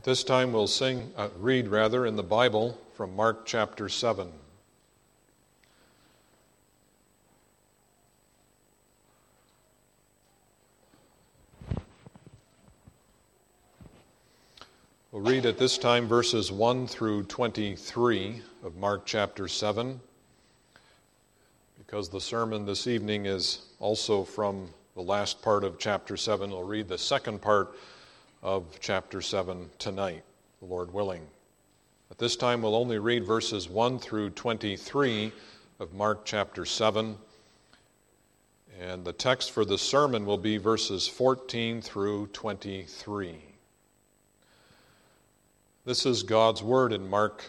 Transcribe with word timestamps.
At 0.00 0.04
this 0.04 0.24
time, 0.24 0.54
we'll 0.54 0.66
sing, 0.66 1.12
uh, 1.14 1.28
read 1.38 1.68
rather, 1.68 2.06
in 2.06 2.16
the 2.16 2.22
Bible 2.22 2.78
from 2.94 3.14
Mark 3.14 3.44
chapter 3.44 3.86
7. 3.90 4.32
We'll 15.12 15.20
read 15.20 15.44
at 15.44 15.58
this 15.58 15.76
time 15.76 16.08
verses 16.08 16.50
1 16.50 16.86
through 16.86 17.24
23 17.24 18.40
of 18.64 18.76
Mark 18.76 19.04
chapter 19.04 19.48
7. 19.48 20.00
Because 21.76 22.08
the 22.08 22.22
sermon 22.22 22.64
this 22.64 22.86
evening 22.86 23.26
is 23.26 23.66
also 23.78 24.24
from 24.24 24.70
the 24.94 25.02
last 25.02 25.42
part 25.42 25.62
of 25.62 25.78
chapter 25.78 26.16
7, 26.16 26.48
we'll 26.48 26.62
read 26.62 26.88
the 26.88 26.96
second 26.96 27.42
part 27.42 27.76
of 28.42 28.64
chapter 28.80 29.20
7 29.20 29.68
tonight, 29.78 30.22
the 30.60 30.66
Lord 30.66 30.92
willing. 30.92 31.26
At 32.10 32.18
this 32.18 32.36
time, 32.36 32.62
we'll 32.62 32.74
only 32.74 32.98
read 32.98 33.24
verses 33.24 33.68
1 33.68 33.98
through 33.98 34.30
23 34.30 35.32
of 35.78 35.92
Mark 35.92 36.24
chapter 36.24 36.64
7. 36.64 37.16
And 38.80 39.04
the 39.04 39.12
text 39.12 39.50
for 39.50 39.64
the 39.64 39.76
sermon 39.76 40.24
will 40.24 40.38
be 40.38 40.56
verses 40.56 41.06
14 41.06 41.82
through 41.82 42.28
23. 42.28 43.36
This 45.84 46.06
is 46.06 46.22
God's 46.22 46.62
word 46.62 46.92
in 46.92 47.08
Mark 47.08 47.44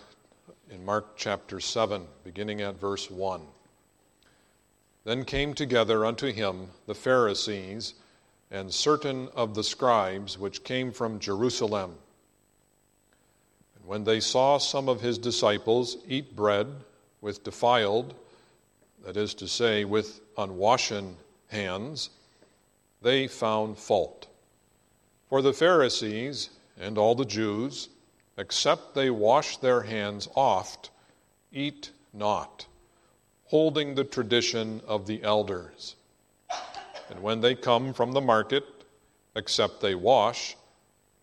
in 0.69 0.85
Mark 0.85 1.17
chapter 1.17 1.59
7, 1.59 2.07
beginning 2.23 2.61
at 2.61 2.79
verse 2.79 3.11
1. 3.11 3.41
Then 5.03 5.25
came 5.25 5.53
together 5.53 6.05
unto 6.05 6.31
him 6.31 6.69
the 6.85 6.95
Pharisees 6.95 7.93
and 8.51 8.71
certain 8.71 9.29
of 9.33 9.55
the 9.55 9.63
scribes 9.63 10.37
which 10.37 10.63
came 10.63 10.91
from 10.91 11.19
Jerusalem. 11.19 11.95
And 13.75 13.85
when 13.85 14.03
they 14.03 14.19
saw 14.19 14.57
some 14.57 14.89
of 14.89 14.99
his 14.99 15.17
disciples 15.17 15.97
eat 16.07 16.35
bread 16.35 16.67
with 17.21 17.43
defiled, 17.43 18.13
that 19.05 19.15
is 19.15 19.33
to 19.35 19.47
say, 19.47 19.85
with 19.85 20.19
unwashen 20.37 21.15
hands, 21.47 22.09
they 23.01 23.27
found 23.27 23.77
fault. 23.77 24.27
For 25.29 25.41
the 25.41 25.53
Pharisees 25.53 26.49
and 26.79 26.97
all 26.97 27.15
the 27.15 27.25
Jews, 27.25 27.89
except 28.37 28.95
they 28.95 29.09
wash 29.09 29.57
their 29.57 29.81
hands 29.81 30.27
oft, 30.35 30.89
eat 31.53 31.91
not, 32.13 32.67
holding 33.45 33.95
the 33.95 34.03
tradition 34.03 34.81
of 34.85 35.07
the 35.07 35.23
elders. 35.23 35.95
And 37.11 37.21
when 37.21 37.41
they 37.41 37.55
come 37.55 37.93
from 37.93 38.13
the 38.13 38.21
market, 38.21 38.63
except 39.35 39.81
they 39.81 39.95
wash, 39.95 40.55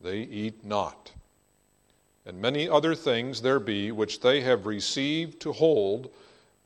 they 0.03 0.19
eat 0.19 0.62
not. 0.62 1.12
And 2.27 2.42
many 2.42 2.69
other 2.69 2.94
things 2.94 3.41
there 3.41 3.58
be 3.58 3.91
which 3.91 4.20
they 4.20 4.42
have 4.42 4.66
received 4.66 5.41
to 5.41 5.53
hold, 5.53 6.11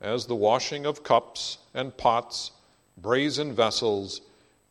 as 0.00 0.26
the 0.26 0.34
washing 0.34 0.84
of 0.84 1.04
cups 1.04 1.58
and 1.72 1.96
pots, 1.96 2.50
brazen 2.98 3.54
vessels, 3.54 4.22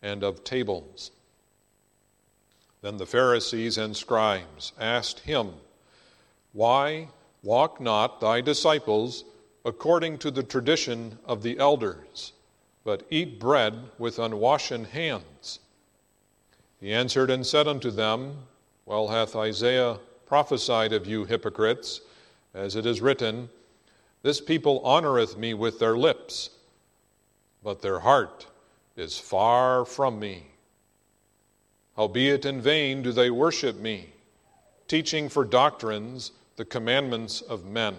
and 0.01 0.21
of 0.21 0.43
tables. 0.43 1.11
Then 2.81 2.97
the 2.97 3.05
Pharisees 3.05 3.77
and 3.77 3.95
scribes 3.95 4.73
asked 4.77 5.19
him, 5.19 5.53
Why 6.51 7.07
walk 7.41 7.79
not 7.79 8.19
thy 8.19 8.41
disciples 8.41 9.23
according 9.63 10.17
to 10.17 10.31
the 10.31 10.43
tradition 10.43 11.19
of 11.23 11.41
the 11.41 11.57
elders, 11.57 12.33
but 12.83 13.03
eat 13.09 13.39
bread 13.39 13.89
with 13.97 14.17
unwashen 14.17 14.85
hands? 14.85 15.59
He 16.79 16.93
answered 16.93 17.29
and 17.29 17.45
said 17.45 17.67
unto 17.67 17.91
them, 17.91 18.35
Well 18.85 19.07
hath 19.07 19.35
Isaiah 19.35 19.99
prophesied 20.25 20.93
of 20.93 21.05
you 21.05 21.25
hypocrites, 21.25 22.01
as 22.53 22.75
it 22.75 22.85
is 22.85 23.01
written, 23.01 23.49
This 24.23 24.41
people 24.41 24.81
honoreth 24.81 25.37
me 25.37 25.53
with 25.53 25.79
their 25.79 25.97
lips, 25.97 26.49
but 27.63 27.81
their 27.81 27.99
heart 27.99 28.47
is 28.95 29.17
far 29.17 29.85
from 29.85 30.19
me. 30.19 30.47
Howbeit 31.95 32.45
in 32.45 32.61
vain 32.61 33.01
do 33.03 33.11
they 33.11 33.29
worship 33.29 33.75
me, 33.75 34.13
teaching 34.87 35.29
for 35.29 35.45
doctrines 35.45 36.31
the 36.55 36.65
commandments 36.65 37.41
of 37.41 37.65
men. 37.65 37.95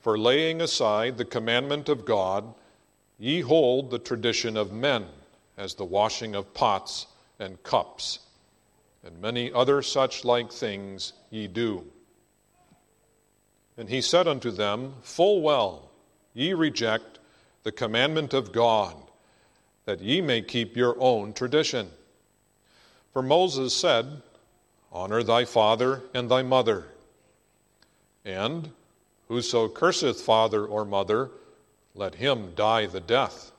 For 0.00 0.18
laying 0.18 0.60
aside 0.60 1.16
the 1.16 1.24
commandment 1.24 1.88
of 1.88 2.04
God, 2.04 2.52
ye 3.18 3.40
hold 3.40 3.90
the 3.90 3.98
tradition 3.98 4.56
of 4.56 4.72
men, 4.72 5.06
as 5.56 5.74
the 5.74 5.84
washing 5.84 6.34
of 6.34 6.52
pots 6.52 7.06
and 7.38 7.62
cups, 7.62 8.20
and 9.04 9.20
many 9.20 9.52
other 9.52 9.82
such 9.82 10.24
like 10.24 10.50
things 10.50 11.12
ye 11.30 11.46
do. 11.46 11.84
And 13.76 13.88
he 13.88 14.00
said 14.00 14.26
unto 14.28 14.50
them, 14.50 14.94
Full 15.02 15.42
well, 15.42 15.90
ye 16.32 16.52
reject 16.54 17.18
the 17.62 17.72
commandment 17.72 18.34
of 18.34 18.52
God, 18.52 18.96
that 19.84 20.00
ye 20.00 20.20
may 20.20 20.42
keep 20.42 20.76
your 20.76 20.96
own 20.98 21.32
tradition. 21.32 21.90
For 23.12 23.22
Moses 23.22 23.74
said, 23.74 24.22
Honor 24.92 25.22
thy 25.22 25.44
father 25.44 26.02
and 26.14 26.30
thy 26.30 26.42
mother. 26.42 26.86
And 28.24 28.70
whoso 29.28 29.68
curseth 29.68 30.20
father 30.20 30.64
or 30.64 30.84
mother, 30.84 31.30
let 31.94 32.16
him 32.16 32.52
die 32.54 32.86
the 32.86 33.00
death. 33.00 33.52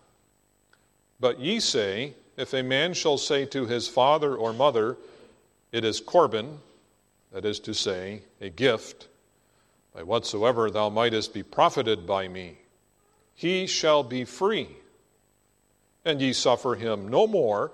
But 1.20 1.40
ye 1.40 1.60
say, 1.60 2.14
If 2.38 2.54
a 2.54 2.64
man 2.64 2.94
shall 2.94 3.18
say 3.18 3.46
to 3.46 3.66
his 3.66 3.88
father 3.88 4.36
or 4.36 4.54
mother, 4.54 4.98
It 5.72 5.86
is 5.86 6.02
Corban, 6.02 6.60
that 7.32 7.46
is 7.46 7.60
to 7.62 7.74
say, 7.74 8.22
a 8.42 8.50
gift, 8.50 9.08
by 9.94 10.04
whatsoever 10.04 10.70
thou 10.70 10.90
mightest 10.90 11.34
be 11.34 11.44
profited 11.44 12.06
by 12.06 12.28
me, 12.28 12.58
he 13.34 13.68
shall 13.68 14.04
be 14.04 14.26
free. 14.26 14.70
And 16.04 16.22
ye 16.22 16.34
suffer 16.34 16.76
him 16.76 17.08
no 17.08 17.28
more 17.28 17.72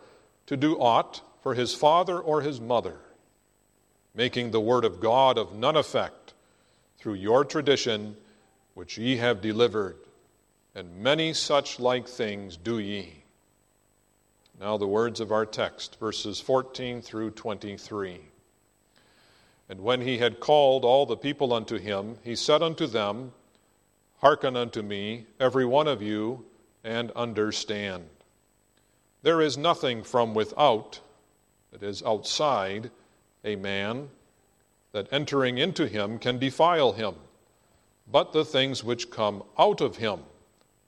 to 0.48 0.56
do 0.56 0.78
aught 0.80 1.22
for 1.42 1.56
his 1.56 1.74
father 1.74 2.20
or 2.20 2.42
his 2.42 2.62
mother, 2.62 2.98
making 4.14 4.52
the 4.52 4.62
word 4.62 4.86
of 4.86 5.00
God 5.00 5.38
of 5.38 5.54
none 5.54 5.76
effect 5.76 6.34
through 6.98 7.16
your 7.16 7.44
tradition 7.44 8.16
which 8.74 8.98
ye 8.98 9.18
have 9.18 9.42
delivered, 9.42 9.98
and 10.76 10.96
many 10.98 11.34
such 11.34 11.80
like 11.80 12.08
things 12.08 12.58
do 12.58 12.80
ye. 12.80 13.24
Now, 14.60 14.78
the 14.78 14.88
words 14.88 15.20
of 15.20 15.32
our 15.32 15.46
text, 15.46 16.00
verses 16.00 16.40
14 16.40 17.02
through 17.02 17.32
23. 17.32 18.20
And 19.70 19.80
when 19.82 20.02
he 20.02 20.18
had 20.18 20.40
called 20.40 20.86
all 20.86 21.06
the 21.06 21.18
people 21.18 21.54
unto 21.54 21.78
him, 21.78 22.18
he 22.24 22.36
said 22.36 22.62
unto 22.62 22.88
them, 22.88 23.32
Hearken 24.20 24.56
unto 24.56 24.82
me, 24.82 25.26
every 25.40 25.66
one 25.66 25.88
of 25.88 26.02
you, 26.02 26.46
and 26.84 27.10
understand. 27.12 28.04
There 29.24 29.42
is 29.42 29.58
nothing 29.58 30.04
from 30.04 30.34
without 30.34 31.00
that 31.72 31.84
is 31.84 32.04
outside 32.04 32.92
a 33.44 33.56
man, 33.56 34.10
that 34.92 35.08
entering 35.12 35.58
into 35.58 35.88
him 35.88 36.20
can 36.20 36.38
defile 36.38 36.92
him. 36.92 37.16
But 38.12 38.34
the 38.34 38.46
things 38.46 38.84
which 38.84 39.10
come 39.10 39.44
out 39.58 39.80
of 39.82 39.98
him, 39.98 40.20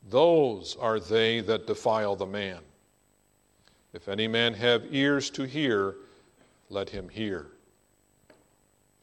those 0.09 0.75
are 0.79 0.99
they 0.99 1.39
that 1.41 1.67
defile 1.67 2.15
the 2.15 2.25
man. 2.25 2.59
If 3.93 4.07
any 4.07 4.27
man 4.27 4.53
have 4.55 4.93
ears 4.93 5.29
to 5.31 5.43
hear, 5.43 5.95
let 6.69 6.89
him 6.89 7.09
hear. 7.09 7.47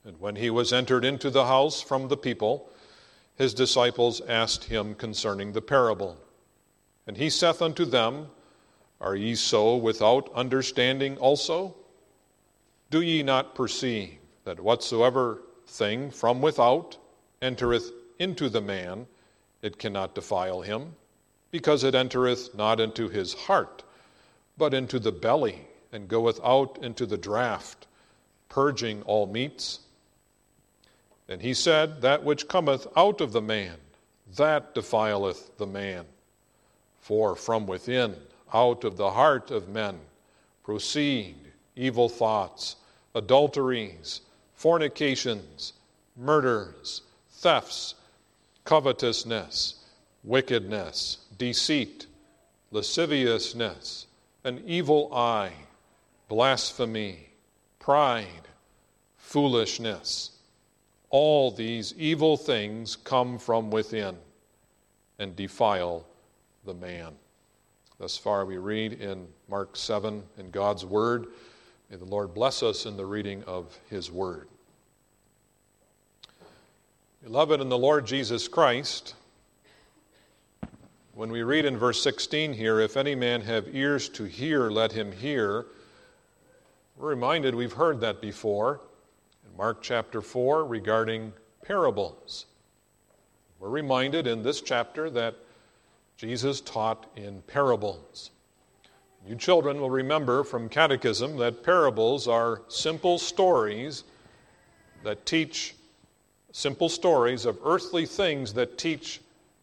And 0.05 0.21
when 0.21 0.37
he 0.37 0.51
was 0.51 0.73
entered 0.73 1.05
into 1.05 1.31
the 1.31 1.47
house 1.47 1.81
from 1.81 2.09
the 2.09 2.17
people, 2.17 2.71
his 3.37 3.55
disciples 3.55 4.21
asked 4.23 4.65
him 4.65 4.95
concerning 4.95 5.53
the 5.53 5.63
parable. 5.63 6.17
And 7.07 7.17
he 7.17 7.31
saith 7.31 7.63
unto 7.63 7.85
them, 7.85 8.29
are 9.01 9.17
ye 9.17 9.35
so 9.35 9.77
without 9.77 10.31
understanding 10.35 11.17
also? 11.17 11.75
Do 12.91 13.01
ye 13.01 13.23
not 13.23 13.55
perceive 13.55 14.19
that 14.45 14.61
whatsoever 14.61 15.43
thing 15.67 16.11
from 16.11 16.43
without 16.43 16.99
entereth 17.41 17.93
into 18.19 18.49
the 18.49 18.61
man, 18.61 19.07
it 19.63 19.79
cannot 19.79 20.15
defile 20.15 20.61
him, 20.61 20.95
because 21.51 21.85
it 21.85 21.95
entereth 21.95 22.55
not 22.55 22.81
into 22.81 23.09
his 23.09 23.35
heart, 23.35 23.83
but 24.57 24.75
into 24.75 24.99
the 24.99 25.13
belly, 25.13 25.67
and 25.93 26.09
goeth 26.09 26.41
out 26.45 26.79
into 26.83 27.07
the 27.07 27.19
draught, 27.19 27.87
purging 28.49 29.03
all 29.03 29.27
meats? 29.27 29.81
And 31.29 31.41
he 31.41 31.55
said, 31.55 32.03
That 32.03 32.25
which 32.25 32.49
cometh 32.49 32.87
out 32.97 33.21
of 33.21 33.33
the 33.33 33.43
man, 33.43 33.77
that 34.37 34.75
defileth 34.75 35.57
the 35.59 35.67
man. 35.67 36.05
For 37.01 37.35
from 37.37 37.67
within, 37.67 38.17
out 38.53 38.85
of 38.85 38.97
the 38.97 39.11
heart 39.11 39.51
of 39.51 39.69
men 39.69 40.01
proceed 40.65 41.37
evil 41.77 42.09
thoughts, 42.09 42.77
adulteries, 43.15 44.21
fornications, 44.55 45.73
murders, 46.17 47.03
thefts, 47.31 47.95
covetousness, 48.65 49.85
wickedness, 50.25 51.19
deceit, 51.39 52.07
lasciviousness, 52.71 54.07
an 54.45 54.63
evil 54.67 55.13
eye, 55.15 55.53
blasphemy, 56.29 57.31
pride, 57.79 58.49
foolishness. 59.17 60.31
All 61.11 61.51
these 61.51 61.95
evil 61.99 62.37
things 62.37 62.97
come 62.97 63.39
from 63.39 63.71
within 63.71 64.17
and 65.19 65.35
defile 65.35 66.07
the 66.65 66.75
man. 66.75 67.15
Thus 67.99 68.17
far, 68.17 68.47
we 68.47 68.57
read 68.57 68.95
in 68.95 69.27
Mark 69.49 69.77
7 69.77 70.23
in 70.39 70.51
God's 70.51 70.87
Word. 70.87 71.27
May 71.91 71.97
the 71.97 72.05
Lord 72.05 72.33
bless 72.33 72.63
us 72.63 72.87
in 72.87 72.97
the 72.97 73.05
reading 73.05 73.43
of 73.45 73.77
His 73.91 74.11
Word. 74.11 74.49
Beloved 77.23 77.61
in 77.61 77.69
the 77.69 77.77
Lord 77.77 78.07
Jesus 78.07 78.49
Christ, 78.49 79.15
when 81.13 81.31
we 81.31 81.43
read 81.43 81.67
in 81.67 81.77
verse 81.77 82.03
16 82.03 82.55
here, 82.55 82.81
if 82.81 82.97
any 82.97 83.15
man 83.15 83.43
have 83.43 83.75
ears 83.75 84.09
to 84.11 84.25
hear, 84.25 84.71
let 84.71 84.91
him 84.93 85.13
hear, 85.13 85.67
we're 86.97 87.11
reminded 87.11 87.55
we've 87.55 87.75
heard 87.75 88.01
that 88.01 88.23
before 88.23 88.81
in 89.45 89.55
Mark 89.55 89.83
chapter 89.83 90.23
4 90.23 90.65
regarding 90.65 91.35
parables. 91.63 92.47
We're 93.59 93.69
reminded 93.69 94.27
in 94.27 94.43
this 94.43 94.63
chapter 94.63 95.11
that 95.11 95.35
Jesus 96.17 96.63
taught 96.63 97.05
in 97.17 97.43
parables. 97.43 98.31
You 99.29 99.37
children 99.37 99.79
will 99.79 99.91
remember 99.91 100.43
from 100.43 100.71
catechism 100.71 101.37
that 101.37 101.63
parables 101.65 102.27
are 102.27 102.63
simple 102.69 103.19
stories 103.19 104.05
that 105.05 105.27
teach 105.27 105.75
simple 106.53 106.89
stories 106.89 107.45
of 107.45 107.59
earthly 107.65 108.07
things 108.07 108.55
that 108.55 108.79
teach 108.79 109.21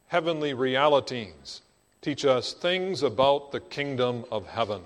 heavenly 0.07 0.53
realities, 0.53 1.61
teach 2.01 2.25
us 2.25 2.53
things 2.53 3.03
about 3.03 3.51
the 3.51 3.59
kingdom 3.59 4.23
of 4.31 4.47
heaven. 4.47 4.81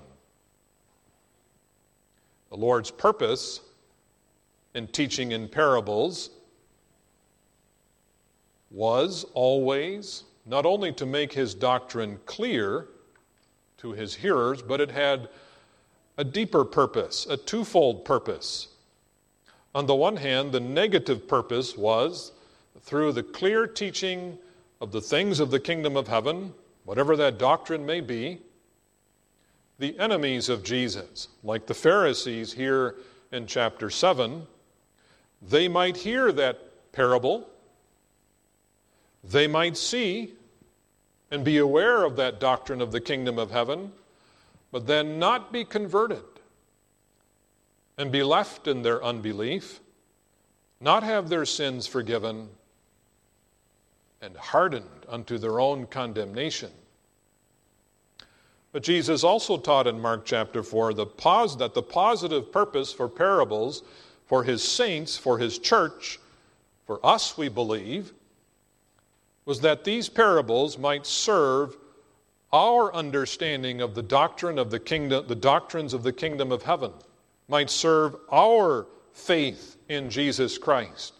The 2.50 2.56
Lord's 2.56 2.90
purpose 2.90 3.60
in 4.74 4.86
teaching 4.88 5.32
in 5.32 5.48
parables 5.48 6.30
was 8.70 9.24
always 9.34 10.24
not 10.44 10.66
only 10.66 10.92
to 10.92 11.06
make 11.06 11.32
his 11.32 11.54
doctrine 11.54 12.18
clear 12.26 12.88
to 13.78 13.92
his 13.92 14.14
hearers, 14.14 14.62
but 14.62 14.80
it 14.80 14.90
had 14.90 15.28
a 16.18 16.24
deeper 16.24 16.64
purpose, 16.64 17.26
a 17.26 17.36
twofold 17.36 18.04
purpose. 18.04 18.68
On 19.74 19.86
the 19.86 19.94
one 19.94 20.16
hand, 20.16 20.52
the 20.52 20.60
negative 20.60 21.26
purpose 21.26 21.76
was 21.76 22.32
through 22.80 23.12
the 23.12 23.22
clear 23.22 23.66
teaching 23.66 24.38
of 24.80 24.92
the 24.92 25.00
things 25.00 25.40
of 25.40 25.50
the 25.50 25.60
kingdom 25.60 25.96
of 25.96 26.08
heaven, 26.08 26.52
whatever 26.84 27.16
that 27.16 27.38
doctrine 27.38 27.86
may 27.86 28.00
be, 28.00 28.40
the 29.78 29.98
enemies 29.98 30.48
of 30.48 30.62
Jesus, 30.62 31.28
like 31.42 31.66
the 31.66 31.74
Pharisees 31.74 32.52
here 32.52 32.96
in 33.30 33.46
chapter 33.46 33.88
7, 33.88 34.46
they 35.40 35.68
might 35.68 35.96
hear 35.96 36.32
that 36.32 36.92
parable, 36.92 37.48
they 39.24 39.46
might 39.46 39.76
see 39.76 40.34
and 41.30 41.44
be 41.44 41.56
aware 41.58 42.04
of 42.04 42.16
that 42.16 42.38
doctrine 42.38 42.82
of 42.82 42.92
the 42.92 43.00
kingdom 43.00 43.38
of 43.38 43.50
heaven, 43.50 43.90
but 44.70 44.86
then 44.86 45.18
not 45.18 45.50
be 45.50 45.64
converted 45.64 46.22
and 48.02 48.10
be 48.10 48.24
left 48.24 48.66
in 48.66 48.82
their 48.82 49.02
unbelief, 49.04 49.78
not 50.80 51.04
have 51.04 51.28
their 51.28 51.46
sins 51.46 51.86
forgiven, 51.86 52.48
and 54.20 54.36
hardened 54.36 55.06
unto 55.08 55.38
their 55.38 55.60
own 55.60 55.86
condemnation. 55.86 56.72
But 58.72 58.82
Jesus 58.82 59.22
also 59.22 59.56
taught 59.56 59.86
in 59.86 60.00
Mark 60.00 60.24
chapter 60.24 60.64
4 60.64 60.94
the 60.94 61.06
pos- 61.06 61.54
that 61.56 61.74
the 61.74 61.82
positive 61.82 62.50
purpose 62.50 62.92
for 62.92 63.08
parables, 63.08 63.84
for 64.26 64.42
his 64.42 64.64
saints, 64.64 65.16
for 65.16 65.38
his 65.38 65.56
church, 65.60 66.18
for 66.88 66.98
us, 67.06 67.38
we 67.38 67.48
believe, 67.48 68.12
was 69.44 69.60
that 69.60 69.84
these 69.84 70.08
parables 70.08 70.76
might 70.76 71.06
serve 71.06 71.76
our 72.52 72.92
understanding 72.92 73.80
of 73.80 73.94
the 73.94 74.02
doctrine 74.02 74.58
of 74.58 74.72
the 74.72 74.80
kingdom, 74.80 75.24
the 75.28 75.36
doctrines 75.36 75.94
of 75.94 76.02
the 76.02 76.12
kingdom 76.12 76.50
of 76.50 76.64
heaven 76.64 76.90
might 77.52 77.68
serve 77.68 78.16
our 78.32 78.86
faith 79.12 79.76
in 79.90 80.08
Jesus 80.08 80.56
Christ, 80.56 81.12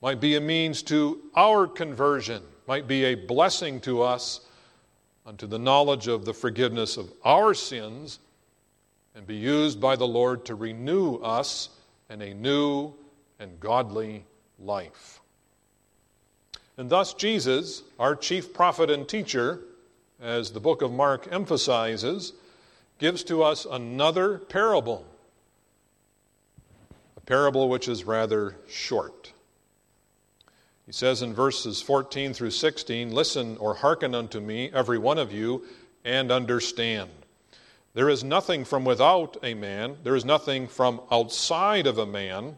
might 0.00 0.20
be 0.20 0.36
a 0.36 0.40
means 0.40 0.84
to 0.84 1.20
our 1.34 1.66
conversion, 1.66 2.44
might 2.68 2.86
be 2.86 3.06
a 3.06 3.16
blessing 3.16 3.80
to 3.80 4.02
us 4.02 4.40
unto 5.26 5.48
the 5.48 5.58
knowledge 5.58 6.06
of 6.06 6.24
the 6.24 6.32
forgiveness 6.32 6.96
of 6.96 7.12
our 7.24 7.54
sins, 7.54 8.20
and 9.16 9.26
be 9.26 9.34
used 9.34 9.80
by 9.80 9.96
the 9.96 10.06
Lord 10.06 10.44
to 10.44 10.54
renew 10.54 11.16
us 11.16 11.70
in 12.08 12.22
a 12.22 12.34
new 12.34 12.94
and 13.40 13.58
godly 13.58 14.24
life. 14.60 15.20
And 16.76 16.88
thus, 16.88 17.14
Jesus, 17.14 17.82
our 17.98 18.14
chief 18.14 18.54
prophet 18.54 18.90
and 18.90 19.08
teacher, 19.08 19.58
as 20.20 20.52
the 20.52 20.60
book 20.60 20.82
of 20.82 20.92
Mark 20.92 21.26
emphasizes, 21.32 22.32
gives 23.00 23.24
to 23.24 23.42
us 23.42 23.66
another 23.68 24.38
parable 24.38 25.04
parable 27.26 27.68
which 27.68 27.88
is 27.88 28.04
rather 28.04 28.56
short. 28.68 29.32
He 30.86 30.92
says 30.92 31.22
in 31.22 31.34
verses 31.34 31.80
14 31.80 32.34
through 32.34 32.50
16 32.50 33.12
Listen 33.14 33.56
or 33.58 33.74
hearken 33.74 34.14
unto 34.14 34.40
me, 34.40 34.70
every 34.72 34.98
one 34.98 35.18
of 35.18 35.32
you, 35.32 35.64
and 36.04 36.30
understand. 36.30 37.10
There 37.94 38.08
is 38.08 38.24
nothing 38.24 38.64
from 38.64 38.84
without 38.84 39.36
a 39.42 39.54
man, 39.54 39.96
there 40.02 40.16
is 40.16 40.24
nothing 40.24 40.66
from 40.66 41.00
outside 41.10 41.86
of 41.86 41.98
a 41.98 42.06
man 42.06 42.56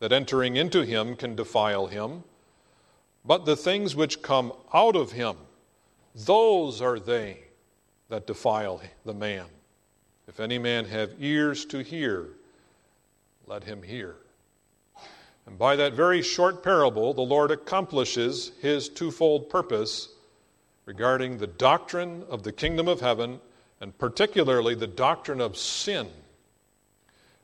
that 0.00 0.12
entering 0.12 0.56
into 0.56 0.82
him 0.82 1.14
can 1.14 1.34
defile 1.34 1.86
him, 1.86 2.24
but 3.24 3.44
the 3.44 3.56
things 3.56 3.94
which 3.94 4.22
come 4.22 4.52
out 4.72 4.96
of 4.96 5.12
him, 5.12 5.36
those 6.14 6.80
are 6.80 6.98
they 6.98 7.40
that 8.08 8.26
defile 8.26 8.80
the 9.04 9.14
man. 9.14 9.44
If 10.26 10.40
any 10.40 10.58
man 10.58 10.86
have 10.86 11.14
ears 11.18 11.64
to 11.66 11.82
hear, 11.82 12.28
let 13.48 13.64
him 13.64 13.82
hear. 13.82 14.16
And 15.46 15.58
by 15.58 15.74
that 15.76 15.94
very 15.94 16.20
short 16.20 16.62
parable, 16.62 17.14
the 17.14 17.22
Lord 17.22 17.50
accomplishes 17.50 18.52
his 18.60 18.90
twofold 18.90 19.48
purpose 19.48 20.10
regarding 20.84 21.38
the 21.38 21.46
doctrine 21.46 22.24
of 22.28 22.42
the 22.42 22.52
kingdom 22.52 22.88
of 22.88 23.00
heaven, 23.00 23.40
and 23.80 23.96
particularly 23.96 24.74
the 24.74 24.86
doctrine 24.86 25.40
of 25.40 25.56
sin, 25.56 26.08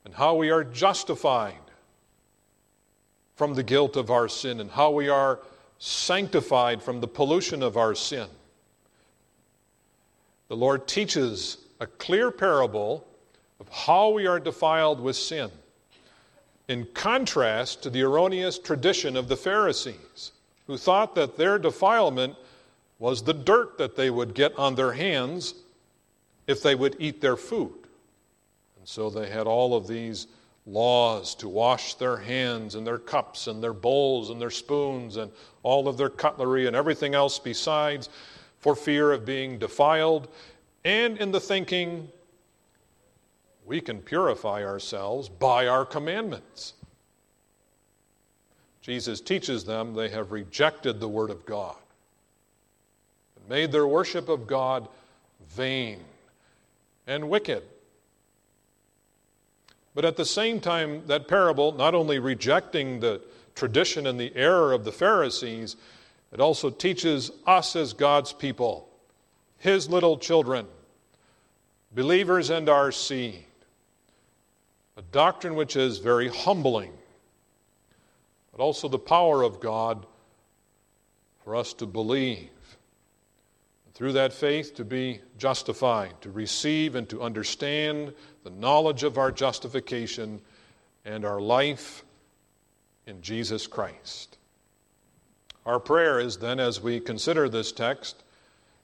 and 0.05 0.13
how 0.13 0.35
we 0.35 0.51
are 0.51 0.63
justified 0.63 1.55
from 3.35 3.55
the 3.55 3.63
guilt 3.63 3.97
of 3.97 4.11
our 4.11 4.29
sin, 4.29 4.61
and 4.61 4.71
how 4.73 4.91
we 4.91 5.09
are 5.09 5.41
sanctified 5.79 6.83
from 6.83 7.01
the 7.01 7.09
pollution 7.09 7.63
of 7.63 7.79
our 7.79 7.95
sin. 7.95 8.29
The 10.49 10.57
Lord 10.57 10.87
teaches 10.87 11.57
a 11.81 11.87
clear 11.87 12.31
parable 12.31 13.07
of 13.59 13.71
how 13.71 14.11
we 14.11 14.27
are 14.27 14.39
defiled 14.39 15.01
with 15.01 15.17
sin 15.17 15.51
in 16.69 16.87
contrast 16.95 17.83
to 17.83 17.91
the 17.91 18.03
erroneous 18.03 18.59
tradition 18.59 19.17
of 19.17 19.29
the 19.29 19.37
Pharisees, 19.37 20.33
who 20.67 20.77
thought 20.77 21.15
that 21.15 21.37
their 21.37 21.59
defilement 21.59 22.35
was 22.99 23.23
the 23.23 23.35
dirt 23.35 23.77
that 23.79 23.97
they 23.97 24.11
would 24.11 24.35
get 24.35 24.57
on 24.59 24.75
their 24.75 24.93
hands 24.93 25.55
if 26.47 26.63
they 26.63 26.75
would 26.75 26.97
eat 26.99 27.21
their 27.21 27.37
food. 27.37 27.75
And 28.79 28.89
so 28.89 29.11
they 29.11 29.29
had 29.29 29.47
all 29.47 29.77
of 29.77 29.87
these 29.87 30.27
laws 30.67 31.35
to 31.35 31.49
wash 31.49 31.95
their 31.95 32.17
hands 32.17 32.75
and 32.75 32.87
their 32.87 32.99
cups 32.99 33.47
and 33.47 33.63
their 33.63 33.75
bowls 33.75 34.31
and 34.31 34.41
their 34.41 34.51
spoons 34.51 35.19
and 35.19 35.31
all 35.63 35.89
of 35.89 35.99
their 35.99 36.09
cutlery 36.09 36.67
and 36.67 36.75
everything 36.75 37.15
else 37.15 37.39
besides 37.39 38.09
for 38.59 38.75
fear 38.75 39.13
of 39.13 39.27
being 39.27 39.59
defiled, 39.59 40.29
and 40.85 41.19
in 41.19 41.31
the 41.31 41.41
thinking 41.41 42.09
we 43.67 43.81
can 43.81 44.01
purify 44.01 44.65
ourselves 44.65 45.29
by 45.29 45.67
our 45.67 45.85
commandments. 45.85 46.75
Jesus 48.83 49.21
teaches 49.21 49.65
them 49.65 49.95
they 49.95 50.11
have 50.11 50.33
rejected 50.33 51.01
the 51.01 51.09
Word 51.09 51.31
of 51.31 51.47
God 51.47 51.77
and 53.37 53.49
made 53.49 53.73
their 53.73 53.87
worship 53.87 54.29
of 54.29 54.47
God 54.47 54.89
vain 55.49 56.01
and 57.07 57.31
wicked. 57.31 57.63
But 59.95 60.05
at 60.05 60.17
the 60.17 60.25
same 60.25 60.61
time, 60.61 61.07
that 61.07 61.29
parable, 61.29 61.73
not 61.73 61.95
only 61.95 62.19
rejecting 62.19 63.01
the 63.01 63.23
tradition 63.55 64.07
and 64.07 64.19
the 64.19 64.35
error 64.35 64.73
of 64.73 64.85
the 64.85 64.93
Pharisees, 64.93 65.77
it 66.33 66.41
also 66.41 66.69
teaches 66.69 67.31
us 67.47 67.77
as 67.77 67.93
God's 67.93 68.33
people, 68.33 68.89
His 69.59 69.89
little 69.89 70.19
children, 70.19 70.67
believers 71.95 72.51
and 72.51 72.69
our 72.69 72.91
seed, 72.91 73.45
a 74.97 75.03
doctrine 75.03 75.55
which 75.55 75.77
is 75.77 75.99
very 75.99 76.29
humbling, 76.29 76.93
but 78.53 78.63
also 78.63 78.89
the 78.89 78.99
power 78.99 79.43
of 79.43 79.61
God 79.61 80.07
for 81.45 81.57
us 81.57 81.73
to 81.75 81.87
believe. 81.87 82.51
And 83.87 83.95
through 83.95 84.13
that 84.13 84.33
faith, 84.33 84.75
to 84.77 84.85
be 84.85 85.21
justified, 85.39 86.21
to 86.23 86.31
receive 86.31 86.95
and 86.95 87.09
to 87.09 87.23
understand 87.23 88.15
the 88.45 88.51
knowledge 88.51 89.03
of 89.03 89.19
our 89.19 89.33
justification, 89.33 90.41
and 91.05 91.25
our 91.25 91.41
life 91.41 92.05
in 93.07 93.21
Jesus 93.21 93.67
Christ. 93.67 94.39
Our 95.67 95.79
prayer 95.79 96.21
is 96.21 96.39
then, 96.39 96.61
as 96.61 96.81
we 96.81 97.01
consider 97.01 97.49
this 97.49 97.73
text, 97.73 98.23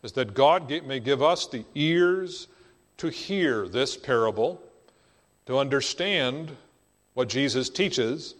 is 0.03 0.13
that 0.13 0.35
God 0.35 0.71
may 0.87 1.01
give 1.01 1.23
us 1.23 1.47
the 1.47 1.65
ears 1.75 2.49
to 2.99 3.09
hear 3.09 3.69
this 3.69 3.97
parable, 3.97 4.63
to 5.51 5.59
understand 5.59 6.57
what 7.15 7.29
Jesus 7.29 7.69
teaches, 7.69 8.37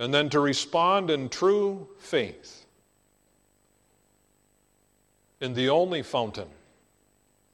and 0.00 0.12
then 0.12 0.28
to 0.28 0.40
respond 0.40 1.08
in 1.08 1.28
true 1.28 1.86
faith 2.00 2.66
in 5.40 5.54
the 5.54 5.68
only 5.68 6.02
fountain 6.02 6.48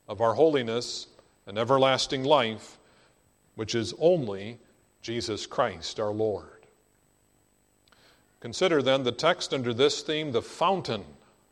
of 0.08 0.22
our 0.22 0.32
holiness 0.32 1.08
and 1.46 1.58
everlasting 1.58 2.24
life, 2.24 2.78
which 3.54 3.74
is 3.74 3.92
only 3.98 4.58
Jesus 5.02 5.44
Christ 5.46 6.00
our 6.00 6.12
Lord. 6.12 6.64
Consider 8.40 8.80
then 8.80 9.04
the 9.04 9.12
text 9.12 9.52
under 9.52 9.74
this 9.74 10.00
theme 10.00 10.32
the 10.32 10.40
fountain 10.40 11.04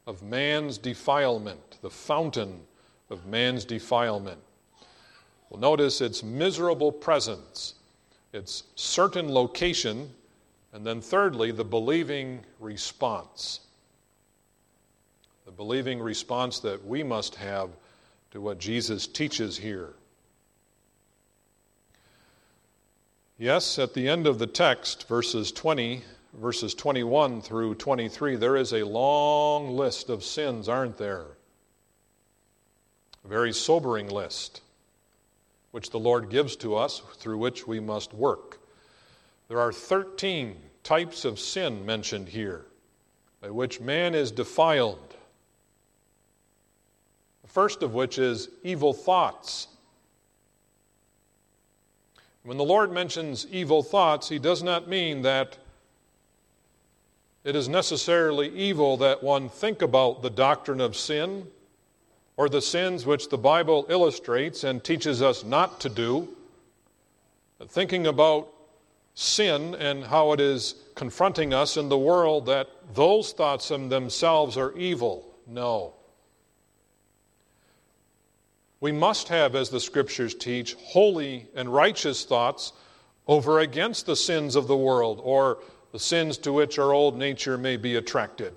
of 0.07 0.23
man's 0.23 0.79
defilement, 0.79 1.77
the 1.83 1.91
fountain 1.91 2.63
of 3.11 3.27
man's 3.27 3.67
defilement. 3.67 4.41
Well, 5.51 5.61
notice 5.61 6.01
its 6.01 6.23
miserable 6.23 6.93
presence, 6.93 7.75
its 8.33 8.65
certain 8.75 9.33
location, 9.33 10.13
and 10.73 10.87
then 10.87 11.01
thirdly, 11.01 11.51
the 11.51 11.65
believing 11.65 12.41
response. 12.61 13.61
The 15.47 15.53
believing 15.53 16.01
response 16.01 16.61
that 16.61 16.85
we 16.87 17.03
must 17.03 17.35
have 17.37 17.71
to 18.33 18.41
what 18.41 18.59
Jesus 18.59 19.07
teaches 19.07 19.57
here. 19.57 19.95
Yes, 23.39 23.79
at 23.79 23.95
the 23.95 24.09
end 24.09 24.27
of 24.27 24.39
the 24.39 24.47
text, 24.47 25.09
verses 25.09 25.53
20 25.53 26.03
verses 26.35 26.75
21 26.75 27.41
through 27.41 27.75
23, 27.75 28.37
there 28.37 28.57
is 28.57 28.73
a 28.73 28.85
long 28.85 29.77
list 29.77 30.09
of 30.09 30.25
sins, 30.25 30.69
aren't 30.69 30.97
there? 30.97 31.25
A 33.25 33.29
very 33.29 33.53
sobering 33.53 34.09
list, 34.09 34.61
which 35.71 35.91
the 35.91 35.99
Lord 35.99 36.31
gives 36.31 36.57
to 36.57 36.75
us, 36.75 37.03
through 37.17 37.39
which 37.39 37.67
we 37.67 37.81
must 37.81 38.15
work. 38.15 38.61
There 39.49 39.61
are 39.61 39.73
13 39.73 40.57
types 40.83 41.25
of 41.25 41.39
sin 41.39 41.85
mentioned 41.85 42.29
here, 42.29 42.67
by 43.41 43.51
which 43.51 43.81
man 43.81 44.15
is 44.15 44.31
defiled. 44.31 45.15
The 47.43 47.49
first 47.49 47.83
of 47.83 47.95
which 47.95 48.19
is 48.19 48.49
evil 48.63 48.93
thoughts. 48.93 49.69
When 52.43 52.57
the 52.57 52.65
Lord 52.65 52.93
mentions 52.93 53.47
evil 53.51 53.83
thoughts, 53.83 54.29
he 54.29 54.39
does 54.39 54.63
not 54.63 54.89
mean 54.89 55.23
that 55.23 55.59
it 57.45 57.55
is 57.57 57.69
necessarily 57.69 58.49
evil 58.51 58.97
that 58.99 59.23
one 59.23 59.49
think 59.49 59.83
about 59.83 60.23
the 60.23 60.31
doctrine 60.31 60.81
of 60.81 60.97
sin 60.97 61.47
or 62.39 62.49
the 62.49 62.63
sins 62.63 63.05
which 63.05 63.29
the 63.29 63.37
Bible 63.37 63.85
illustrates 63.89 64.63
and 64.63 64.83
teaches 64.83 65.21
us 65.21 65.43
not 65.43 65.81
to 65.81 65.89
do. 65.89 66.29
Thinking 67.67 68.07
about 68.07 68.49
sin 69.15 69.75
and 69.75 70.05
how 70.05 70.33
it 70.33 70.39
is 70.39 70.77
confronting 70.95 71.53
us 71.53 71.77
in 71.77 71.89
the 71.89 71.99
world, 71.99 72.47
that 72.47 72.69
those 72.95 73.33
thoughts 73.33 73.73
in 73.73 73.89
themselves 73.89 74.57
are 74.57 74.73
evil. 74.79 75.35
No. 75.49 75.95
We 78.81 78.93
must 78.93 79.27
have, 79.27 79.57
as 79.57 79.71
the 79.71 79.81
scriptures 79.81 80.37
teach, 80.37 80.75
holy 80.75 81.49
and 81.57 81.75
righteous 81.75 82.25
thoughts 82.25 82.73
over 83.27 83.59
against 83.59 84.07
the 84.07 84.15
sins 84.15 84.55
of 84.55 84.69
the 84.69 84.77
world 84.77 85.21
or 85.25 85.59
the 85.91 85.99
sins 85.99 86.39
to 86.39 86.53
which 86.53 86.79
our 86.79 86.93
old 86.93 87.19
nature 87.19 87.59
may 87.59 87.77
be 87.77 87.97
attracted. 87.97 88.55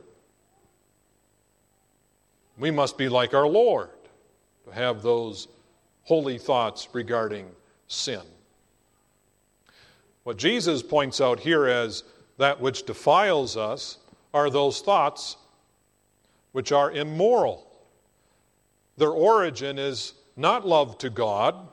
We 2.61 2.69
must 2.69 2.95
be 2.95 3.09
like 3.09 3.33
our 3.33 3.47
Lord 3.47 3.89
to 4.65 4.71
have 4.71 5.01
those 5.01 5.47
holy 6.03 6.37
thoughts 6.37 6.87
regarding 6.93 7.49
sin. 7.87 8.21
What 10.25 10.37
Jesus 10.37 10.83
points 10.83 11.19
out 11.19 11.39
here 11.39 11.65
as 11.65 12.03
that 12.37 12.61
which 12.61 12.85
defiles 12.85 13.57
us 13.57 13.97
are 14.31 14.51
those 14.51 14.79
thoughts 14.79 15.37
which 16.51 16.71
are 16.71 16.91
immoral. 16.91 17.67
Their 18.95 19.09
origin 19.09 19.79
is 19.79 20.13
not 20.37 20.63
love 20.63 20.99
to 20.99 21.09
God, 21.09 21.67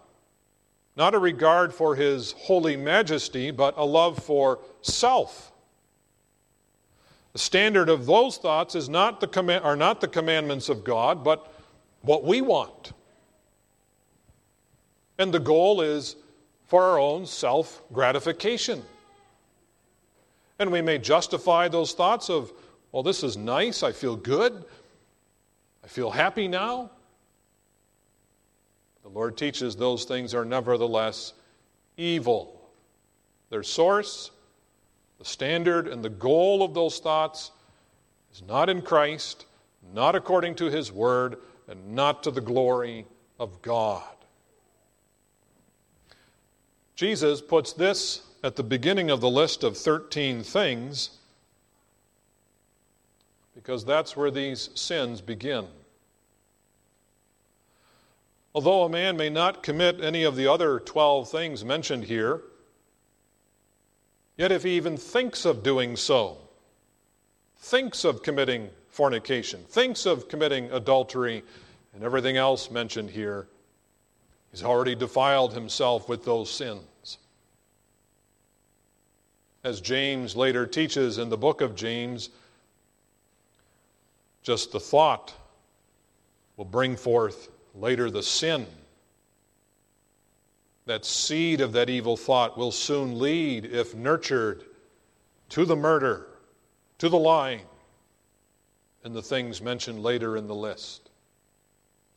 not 0.97 1.15
a 1.15 1.19
regard 1.19 1.75
for 1.75 1.97
His 1.97 2.33
holy 2.33 2.79
majesty, 2.79 3.51
but 3.51 3.75
a 3.77 3.85
love 3.85 4.19
for 4.25 4.61
self. 4.81 5.53
The 7.33 7.39
standard 7.39 7.89
of 7.89 8.07
those 8.07 8.39
thoughts 8.39 8.75
is 8.75 8.89
not 8.89 9.21
the 9.21 9.63
are 9.63 9.77
not 9.77 10.01
the 10.01 10.09
commandments 10.09 10.69
of 10.69 10.85
God, 10.85 11.23
but 11.23 11.53
what 12.03 12.25
we 12.25 12.41
want. 12.41 12.93
And 15.19 15.33
the 15.33 15.41
goal 15.41 15.81
is 15.81 16.17
for 16.67 16.83
our 16.83 16.99
own 16.99 17.27
self 17.27 17.83
gratification. 17.93 18.83
And 20.59 20.73
we 20.73 20.83
may 20.83 20.99
justify 20.99 21.69
those 21.69 21.93
thoughts 21.93 22.31
of, 22.31 22.53
well, 22.93 23.03
this 23.03 23.23
is 23.23 23.37
nice, 23.37 23.83
I 23.83 23.93
feel 23.93 24.17
good, 24.17 24.65
I 25.85 25.87
feel 25.87 26.11
happy 26.11 26.49
now. 26.49 26.91
The 29.03 29.09
Lord 29.09 29.37
teaches 29.37 29.77
those 29.77 30.05
things 30.05 30.35
are 30.35 30.45
nevertheless 30.45 31.33
evil. 31.97 32.61
Their 33.51 33.63
source, 33.63 34.31
the 35.19 35.25
standard, 35.25 35.89
and 35.89 36.05
the 36.05 36.09
goal 36.09 36.63
of 36.63 36.75
those 36.75 36.99
thoughts 36.99 37.51
is 38.33 38.43
not 38.43 38.69
in 38.69 38.83
Christ, 38.83 39.47
not 39.93 40.15
according 40.15 40.55
to 40.57 40.67
His 40.67 40.93
Word, 40.93 41.39
and 41.67 41.95
not 41.95 42.23
to 42.23 42.31
the 42.31 42.41
glory 42.41 43.07
of 43.39 43.61
God. 43.63 44.03
Jesus 46.95 47.41
puts 47.41 47.73
this 47.73 48.23
at 48.43 48.57
the 48.57 48.63
beginning 48.63 49.11
of 49.11 49.21
the 49.21 49.31
list 49.31 49.65
of 49.65 49.77
13 49.77 50.43
things 50.43 51.11
because 53.55 53.85
that's 53.85 54.17
where 54.17 54.31
these 54.31 54.71
sins 54.75 55.21
begin. 55.21 55.67
Although 58.55 58.85
a 58.85 58.89
man 58.89 59.17
may 59.17 59.29
not 59.29 59.63
commit 59.63 60.01
any 60.01 60.23
of 60.23 60.37
the 60.37 60.47
other 60.47 60.81
12 60.81 61.31
things 61.31 61.65
mentioned 61.65 62.05
here, 62.05 62.43
yet 64.39 64.51
if 64.51 64.63
he 64.63 64.71
even 64.71 64.97
thinks 64.97 65.45
of 65.45 65.63
doing 65.63 65.97
so, 65.97 66.39
thinks 67.59 68.05
of 68.05 68.23
committing 68.23 68.71
fornication, 68.89 69.63
thinks 69.69 70.07
of 70.07 70.29
committing 70.29 70.71
adultery, 70.73 71.45
and 71.93 72.03
everything 72.03 72.37
else 72.37 72.71
mentioned 72.71 73.11
here, 73.11 73.47
he's 74.51 74.63
already 74.63 74.95
defiled 74.95 75.53
himself 75.53 76.09
with 76.09 76.25
those 76.25 76.51
sins. 76.51 77.19
As 79.65 79.81
James 79.81 80.37
later 80.37 80.67
teaches 80.67 81.19
in 81.19 81.29
the 81.29 81.37
book 81.37 81.61
of 81.61 81.75
James, 81.75 82.31
just 84.43 84.73
the 84.73 84.81
thought 84.81 85.35
will 86.57 86.65
bring 86.65 86.97
forth 86.97 87.49
later 87.75 88.11
the 88.11 88.23
sin. 88.23 88.67
That 90.89 91.05
seed 91.05 91.61
of 91.61 91.73
that 91.73 91.91
evil 91.91 92.17
thought 92.17 92.57
will 92.57 92.73
soon 92.73 93.19
lead, 93.19 93.67
if 93.67 93.95
nurtured, 93.95 94.65
to 95.51 95.67
the 95.67 95.77
murder, 95.77 96.29
to 96.97 97.11
the 97.11 97.19
lying, 97.19 97.67
and 99.05 99.15
the 99.15 99.21
things 99.21 99.61
mentioned 99.61 100.03
later 100.03 100.35
in 100.35 100.47
the 100.47 100.55
list. 100.55 101.11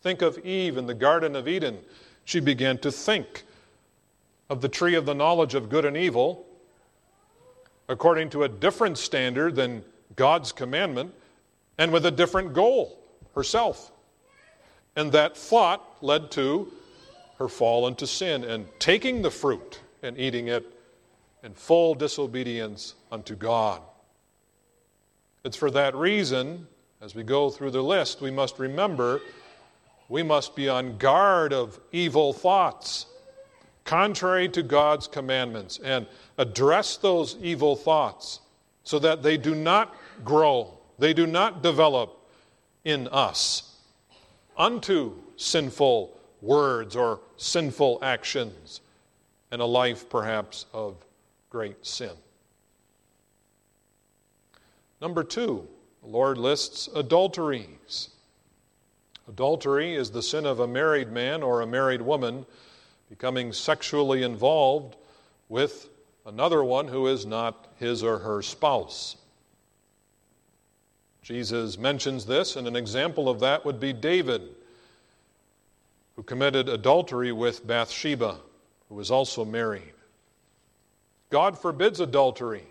Think 0.02 0.22
of 0.22 0.38
Eve 0.46 0.78
in 0.78 0.86
the 0.86 0.94
Garden 0.94 1.36
of 1.36 1.50
Eden. 1.50 1.80
She 2.24 2.40
began 2.40 2.78
to 2.78 2.94
think 2.94 3.44
of 4.50 4.62
the 4.62 4.70
tree 4.70 4.96
of 4.96 5.06
the 5.06 5.16
knowledge 5.16 5.54
of 5.54 5.68
good 5.68 5.84
and 5.84 5.98
evil 5.98 6.46
according 7.90 8.30
to 8.30 8.44
a 8.44 8.48
different 8.48 8.98
standard 8.98 9.54
than 9.54 9.84
God's 10.16 10.54
commandment 10.54 11.14
and 11.78 11.92
with 11.92 12.06
a 12.06 12.12
different 12.12 12.54
goal 12.54 12.98
herself. 13.36 13.92
And 14.96 15.12
that 15.12 15.36
thought 15.36 15.98
led 16.02 16.32
to 16.32 16.72
her 17.42 17.48
fall 17.48 17.88
into 17.88 18.06
sin 18.06 18.44
and 18.44 18.68
taking 18.78 19.24
the 19.24 19.32
fruit 19.32 19.80
and 20.04 20.18
eating 20.18 20.48
it 20.48 20.64
in 21.44 21.54
full 21.56 21.96
disobedience 21.96 22.94
unto 23.12 23.36
God. 23.36 23.82
It's 25.44 25.58
for 25.58 25.72
that 25.72 25.96
reason, 25.96 26.68
as 27.02 27.16
we 27.16 27.24
go 27.24 27.50
through 27.50 27.72
the 27.72 27.82
list, 27.82 28.22
we 28.22 28.30
must 28.30 28.60
remember 28.60 29.22
we 30.08 30.22
must 30.22 30.56
be 30.56 30.70
on 30.70 30.98
guard 30.98 31.52
of 31.52 31.80
evil 31.92 32.32
thoughts, 32.32 33.08
contrary 33.86 34.48
to 34.50 34.62
God's 34.62 35.08
commandments, 35.08 35.80
and 35.84 36.06
address 36.38 36.98
those 36.98 37.38
evil 37.42 37.76
thoughts 37.76 38.42
so 38.84 39.00
that 39.00 39.24
they 39.24 39.38
do 39.38 39.56
not 39.56 39.96
grow, 40.24 40.78
they 41.00 41.14
do 41.14 41.26
not 41.26 41.64
develop 41.64 42.20
in 42.84 43.08
us 43.08 43.78
unto 44.58 45.14
sinful 45.38 46.21
words 46.42 46.96
or 46.96 47.20
sinful 47.38 48.00
actions, 48.02 48.82
and 49.52 49.62
a 49.62 49.66
life 49.66 50.10
perhaps 50.10 50.66
of 50.74 51.06
great 51.50 51.86
sin. 51.86 52.12
Number 55.02 55.24
two, 55.24 55.68
the 56.02 56.10
Lord 56.10 56.38
lists 56.38 56.90
adulteries. 56.96 58.10
Adultery 59.28 59.96
is 59.96 60.12
the 60.12 60.24
sin 60.24 60.46
of 60.46 60.60
a 60.60 60.68
married 60.68 61.12
man 61.12 61.44
or 61.44 61.62
a 61.62 61.68
married 61.68 62.02
woman 62.02 62.46
becoming 63.10 63.52
sexually 63.52 64.24
involved 64.24 64.96
with 65.50 65.90
another 66.26 66.64
one 66.64 66.88
who 66.88 67.08
is 67.08 67.26
not 67.26 67.68
his 67.78 68.04
or 68.04 68.20
her 68.20 68.42
spouse. 68.42 69.18
Jesus 71.22 71.78
mentions 71.78 72.26
this, 72.26 72.56
and 72.56 72.68
an 72.68 72.76
example 72.76 73.30
of 73.30 73.40
that 73.42 73.64
would 73.66 73.80
be 73.80 73.94
David, 73.94 74.42
who 76.16 76.24
committed 76.24 76.70
adultery 76.70 77.32
with 77.32 77.66
Bathsheba, 77.66 78.38
who 78.90 78.96
was 78.96 79.12
also 79.12 79.46
married. 79.46 79.94
God 81.30 81.58
forbids 81.58 82.00
adultery, 82.00 82.66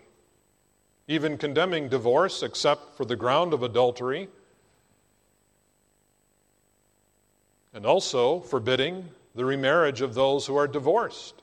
even 1.07 1.37
condemning 1.37 1.89
divorce 1.89 2.43
except 2.43 2.95
for 2.95 3.05
the 3.05 3.15
ground 3.15 3.53
of 3.53 3.63
adultery, 3.63 4.29
and 7.73 7.85
also 7.85 8.39
forbidding 8.41 9.09
the 9.33 9.45
remarriage 9.45 10.01
of 10.01 10.13
those 10.13 10.45
who 10.45 10.55
are 10.55 10.67
divorced. 10.67 11.41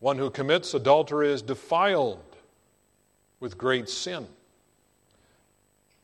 One 0.00 0.18
who 0.18 0.30
commits 0.30 0.74
adultery 0.74 1.30
is 1.30 1.42
defiled 1.42 2.24
with 3.40 3.58
great 3.58 3.88
sin. 3.88 4.26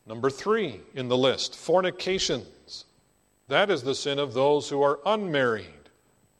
Number 0.09 0.31
three 0.31 0.81
in 0.95 1.07
the 1.07 1.15
list 1.15 1.55
fornications. 1.55 2.85
That 3.47 3.69
is 3.69 3.83
the 3.83 3.93
sin 3.93 4.17
of 4.17 4.33
those 4.33 4.67
who 4.67 4.81
are 4.81 4.99
unmarried. 5.05 5.67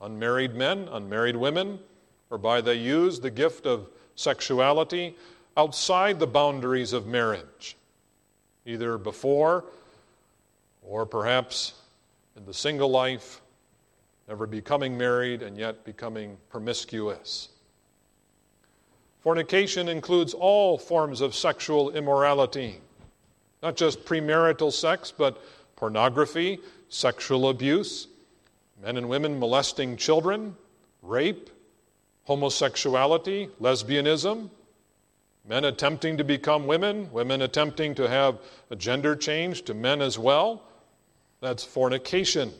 Unmarried 0.01 0.55
men, 0.55 0.89
unmarried 0.91 1.35
women, 1.35 1.79
whereby 2.29 2.61
they 2.61 2.73
use 2.73 3.19
the 3.19 3.29
gift 3.29 3.67
of 3.67 3.89
sexuality 4.15 5.15
outside 5.55 6.19
the 6.19 6.25
boundaries 6.25 6.93
of 6.93 7.05
marriage, 7.05 7.77
either 8.65 8.97
before 8.97 9.65
or 10.81 11.05
perhaps 11.05 11.73
in 12.35 12.45
the 12.45 12.53
single 12.53 12.89
life, 12.89 13.39
never 14.27 14.47
becoming 14.47 14.97
married 14.97 15.43
and 15.43 15.59
yet 15.59 15.85
becoming 15.85 16.37
promiscuous. 16.49 17.49
Fornication 19.19 19.89
includes 19.89 20.33
all 20.33 20.79
forms 20.79 21.21
of 21.21 21.35
sexual 21.35 21.91
immorality, 21.91 22.79
not 23.61 23.75
just 23.75 24.05
premarital 24.05 24.71
sex, 24.71 25.11
but 25.15 25.41
pornography, 25.75 26.59
sexual 26.89 27.49
abuse, 27.49 28.07
men 28.81 28.97
and 28.97 29.07
women 29.09 29.39
molesting 29.39 29.97
children, 29.97 30.55
rape, 31.01 31.49
homosexuality, 32.25 33.49
lesbianism, 33.59 34.49
men 35.47 35.65
attempting 35.65 36.17
to 36.17 36.23
become 36.23 36.67
women, 36.67 37.11
women 37.11 37.41
attempting 37.41 37.95
to 37.95 38.07
have 38.07 38.39
a 38.69 38.75
gender 38.75 39.15
change 39.15 39.63
to 39.63 39.73
men 39.73 40.01
as 40.01 40.19
well. 40.19 40.63
That's 41.41 41.63
fornication. 41.63 42.51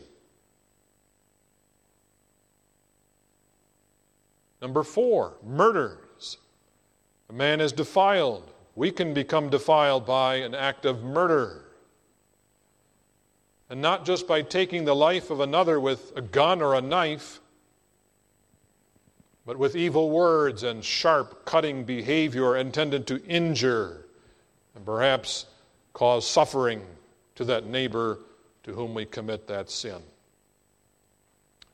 Number 4.62 4.84
four, 4.84 5.36
murders. 5.46 6.38
A 7.30 7.34
man 7.34 7.62
is 7.62 7.72
defiled. 7.72 8.52
We 8.80 8.92
can 8.92 9.14
become 9.14 9.50
defiled 9.50 10.06
by 10.06 10.36
an 10.36 10.56
act 10.56 10.86
of 10.86 11.04
murder. 11.04 11.66
And 13.70 13.82
not 13.82 14.06
just 14.06 14.26
by 14.26 14.42
taking 14.42 14.86
the 14.86 14.96
life 14.96 15.30
of 15.32 15.42
another 15.42 15.82
with 15.82 16.14
a 16.16 16.22
gun 16.22 16.62
or 16.62 16.76
a 16.76 16.82
knife, 16.82 17.42
but 19.46 19.60
with 19.60 19.76
evil 19.76 20.10
words 20.10 20.64
and 20.64 20.82
sharp, 20.82 21.44
cutting 21.44 21.84
behavior 21.84 22.56
intended 22.56 23.06
to 23.08 23.22
injure 23.26 24.06
and 24.74 24.86
perhaps 24.86 25.48
cause 25.92 26.26
suffering 26.26 26.82
to 27.36 27.44
that 27.44 27.66
neighbor 27.66 28.20
to 28.64 28.72
whom 28.72 28.94
we 28.94 29.04
commit 29.04 29.46
that 29.48 29.70
sin. 29.70 30.02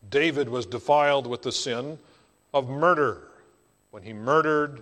David 0.10 0.50
was 0.50 0.66
defiled 0.66 1.28
with 1.28 1.44
the 1.44 1.52
sin 1.52 2.00
of 2.52 2.68
murder 2.68 3.28
when 3.92 4.02
he 4.02 4.12
murdered 4.12 4.82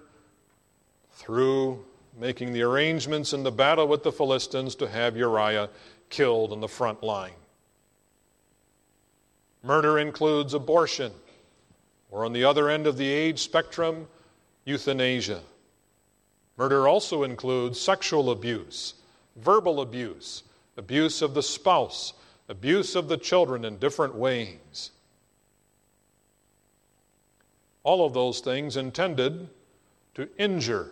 through 1.11 1.83
making 2.19 2.53
the 2.53 2.61
arrangements 2.61 3.33
in 3.33 3.43
the 3.43 3.51
battle 3.51 3.87
with 3.87 4.03
the 4.03 4.11
Philistines 4.11 4.75
to 4.75 4.87
have 4.87 5.17
Uriah 5.17 5.69
killed 6.09 6.53
in 6.53 6.59
the 6.59 6.67
front 6.67 7.01
line. 7.01 7.33
Murder 9.63 9.97
includes 9.97 10.53
abortion, 10.53 11.11
or 12.11 12.25
on 12.25 12.33
the 12.33 12.43
other 12.43 12.69
end 12.69 12.85
of 12.85 12.97
the 12.97 13.07
age 13.07 13.39
spectrum, 13.39 14.07
euthanasia. 14.65 15.41
Murder 16.57 16.87
also 16.87 17.23
includes 17.23 17.79
sexual 17.79 18.29
abuse, 18.29 18.93
verbal 19.37 19.81
abuse, 19.81 20.43
abuse 20.77 21.21
of 21.21 21.33
the 21.33 21.41
spouse, 21.41 22.13
abuse 22.49 22.95
of 22.95 23.07
the 23.07 23.17
children 23.17 23.65
in 23.65 23.77
different 23.77 24.13
ways. 24.13 24.91
All 27.83 28.05
of 28.05 28.13
those 28.13 28.39
things 28.39 28.77
intended 28.77 29.49
to 30.15 30.29
injure 30.37 30.91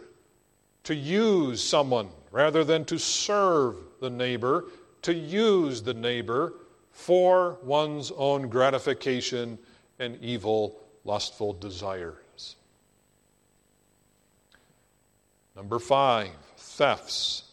to 0.83 0.95
use 0.95 1.63
someone 1.63 2.09
rather 2.31 2.63
than 2.63 2.85
to 2.85 2.97
serve 2.97 3.75
the 3.99 4.09
neighbor, 4.09 4.65
to 5.03 5.13
use 5.13 5.81
the 5.81 5.93
neighbor 5.93 6.53
for 6.91 7.57
one's 7.63 8.11
own 8.11 8.47
gratification 8.49 9.57
and 9.99 10.17
evil, 10.21 10.79
lustful 11.03 11.53
desires. 11.53 12.55
Number 15.55 15.79
five, 15.79 16.29
thefts. 16.57 17.43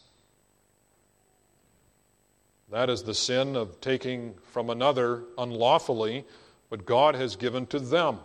That 2.71 2.89
is 2.89 3.03
the 3.03 3.13
sin 3.13 3.55
of 3.55 3.81
taking 3.81 4.35
from 4.51 4.69
another 4.69 5.23
unlawfully 5.37 6.25
what 6.69 6.85
God 6.85 7.15
has 7.15 7.35
given 7.35 7.65
to 7.67 7.79
them 7.79 8.19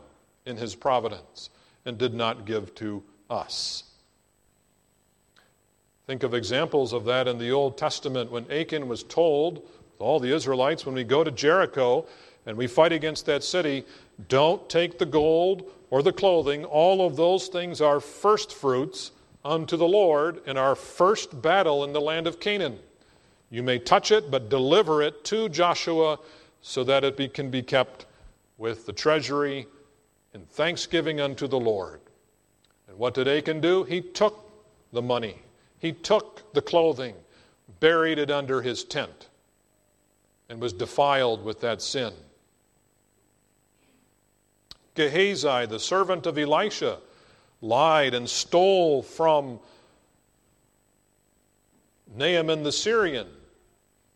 in 0.47 0.57
His 0.57 0.75
providence 0.75 1.51
and 1.85 1.99
did 1.99 2.15
not 2.15 2.45
give 2.45 2.75
to 2.77 3.03
us. 3.29 3.85
Think 6.07 6.23
of 6.23 6.35
examples 6.35 6.93
of 6.93 7.07
that 7.07 7.27
in 7.27 7.39
the 7.39 7.51
Old 7.51 7.79
Testament 7.79 8.31
when 8.31 8.51
Achan 8.51 8.89
was 8.89 9.03
told, 9.05 9.67
all 9.99 10.21
the 10.21 10.35
Israelites, 10.35 10.85
when 10.85 10.95
we 10.95 11.05
go 11.05 11.25
to 11.25 11.31
Jericho 11.31 12.07
and 12.45 12.59
we 12.59 12.67
fight 12.67 12.93
against 12.93 13.25
that 13.27 13.43
city, 13.43 13.85
don't 14.29 14.69
take 14.69 14.99
the 14.99 15.07
gold 15.07 15.71
or 15.89 16.03
the 16.03 16.13
clothing. 16.13 16.65
All 16.65 17.07
of 17.07 17.17
those 17.17 17.49
things 17.49 17.81
are 17.81 18.01
first 18.01 18.53
fruits 18.53 19.13
unto 19.45 19.79
the 19.79 19.89
Lord 19.89 20.43
in 20.47 20.59
our 20.59 20.75
first 20.75 21.41
battle 21.41 21.85
in 21.85 21.95
the 21.95 22.01
land 22.01 22.27
of 22.27 22.39
Canaan. 22.39 22.79
You 23.49 23.63
may 23.63 23.79
touch 23.79 24.11
it, 24.11 24.31
but 24.31 24.51
deliver 24.51 25.01
it 25.01 25.25
to 25.27 25.49
Joshua 25.49 26.19
so 26.61 26.85
that 26.85 27.05
it 27.05 27.17
be, 27.17 27.29
can 27.29 27.51
be 27.51 27.63
kept 27.63 28.05
with 28.59 28.85
the 28.85 28.93
treasury 28.93 29.67
in 30.35 30.45
thanksgiving 30.47 31.21
unto 31.21 31.47
the 31.47 31.61
Lord. 31.61 32.01
And 32.89 32.99
what 32.99 33.15
did 33.15 33.27
Achan 33.27 33.61
do? 33.61 33.85
He 33.85 34.03
took 34.03 34.51
the 34.93 35.03
money 35.03 35.41
he 35.85 35.93
took 35.93 36.51
the 36.55 36.63
clothing, 36.63 37.15
buried 37.79 38.19
it 38.19 38.31
under 38.31 38.63
his 38.63 38.85
tent, 38.85 39.29
and 40.49 40.59
was 40.59 40.73
defiled 40.73 41.45
with 41.45 41.61
that 41.61 41.83
sin. 41.83 42.15
Gehazi, 44.95 45.67
the 45.67 45.79
servant 45.79 46.25
of 46.25 46.39
Elisha, 46.39 47.01
lied 47.61 48.15
and 48.15 48.31
stole 48.31 49.03
from 49.03 49.61
Naaman 52.17 52.63
the 52.63 52.73
Syrian, 52.73 53.29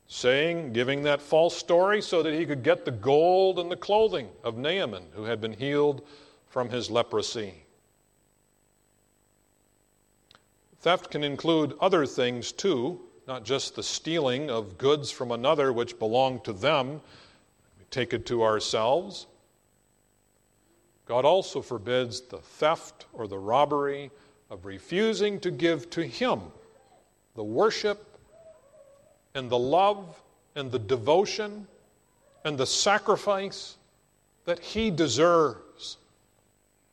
saying, 0.07 0.73
giving 0.73 1.03
that 1.03 1.21
false 1.21 1.55
story 1.55 2.01
so 2.01 2.23
that 2.23 2.33
he 2.33 2.47
could 2.47 2.63
get 2.63 2.87
the 2.87 2.91
gold 2.91 3.59
and 3.59 3.71
the 3.71 3.77
clothing 3.77 4.31
of 4.43 4.57
Naaman, 4.57 5.05
who 5.13 5.25
had 5.25 5.39
been 5.39 5.53
healed 5.53 6.01
from 6.47 6.71
his 6.71 6.91
leprosy. 6.91 7.53
Theft 10.81 11.11
can 11.11 11.25
include 11.25 11.75
other 11.81 12.07
things 12.07 12.53
too, 12.53 13.01
not 13.27 13.45
just 13.45 13.75
the 13.75 13.83
stealing 13.83 14.49
of 14.51 14.79
goods 14.79 15.11
from 15.11 15.33
another 15.33 15.73
which 15.73 15.99
belong 15.99 16.41
to 16.43 16.53
them. 16.53 17.01
We 17.79 17.85
take 17.91 18.13
it 18.13 18.27
to 18.27 18.45
ourselves. 18.45 19.27
God 21.07 21.25
also 21.25 21.63
forbids 21.63 22.21
the 22.21 22.39
theft 22.39 23.07
or 23.13 23.27
the 23.27 23.39
robbery 23.39 24.11
of 24.51 24.67
refusing 24.67 25.41
to 25.41 25.51
give 25.51 25.91
to 25.91 26.07
Him 26.07 26.41
the 27.35 27.45
worship 27.45 28.19
and 29.35 29.51
the 29.51 29.59
love 29.59 30.21
and 30.55 30.71
the 30.71 30.79
devotion 30.79 31.67
and 32.45 32.57
the 32.57 32.67
sacrifice 32.67 33.77
that 34.45 34.59
He 34.59 34.91
deserves 34.91 35.97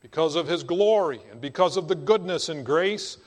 because 0.02 0.36
of 0.36 0.48
His 0.48 0.64
glory 0.64 1.20
and 1.32 1.40
because 1.40 1.78
of 1.78 1.88
the 1.88 1.96
goodness 1.96 2.50
and 2.50 2.66
grace 2.66 3.18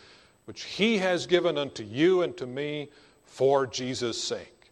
which 0.48 0.64
he 0.64 0.96
has 0.96 1.26
given 1.26 1.58
unto 1.58 1.82
you 1.82 2.22
and 2.22 2.34
to 2.34 2.46
me 2.46 2.88
for 3.26 3.66
Jesus' 3.66 4.18
sake. 4.24 4.70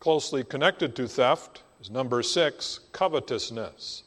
Closely 0.00 0.42
connected 0.42 0.96
to 0.96 1.06
theft 1.06 1.64
is 1.82 1.90
number 1.90 2.22
six 2.22 2.80
covetousness. 2.92 4.04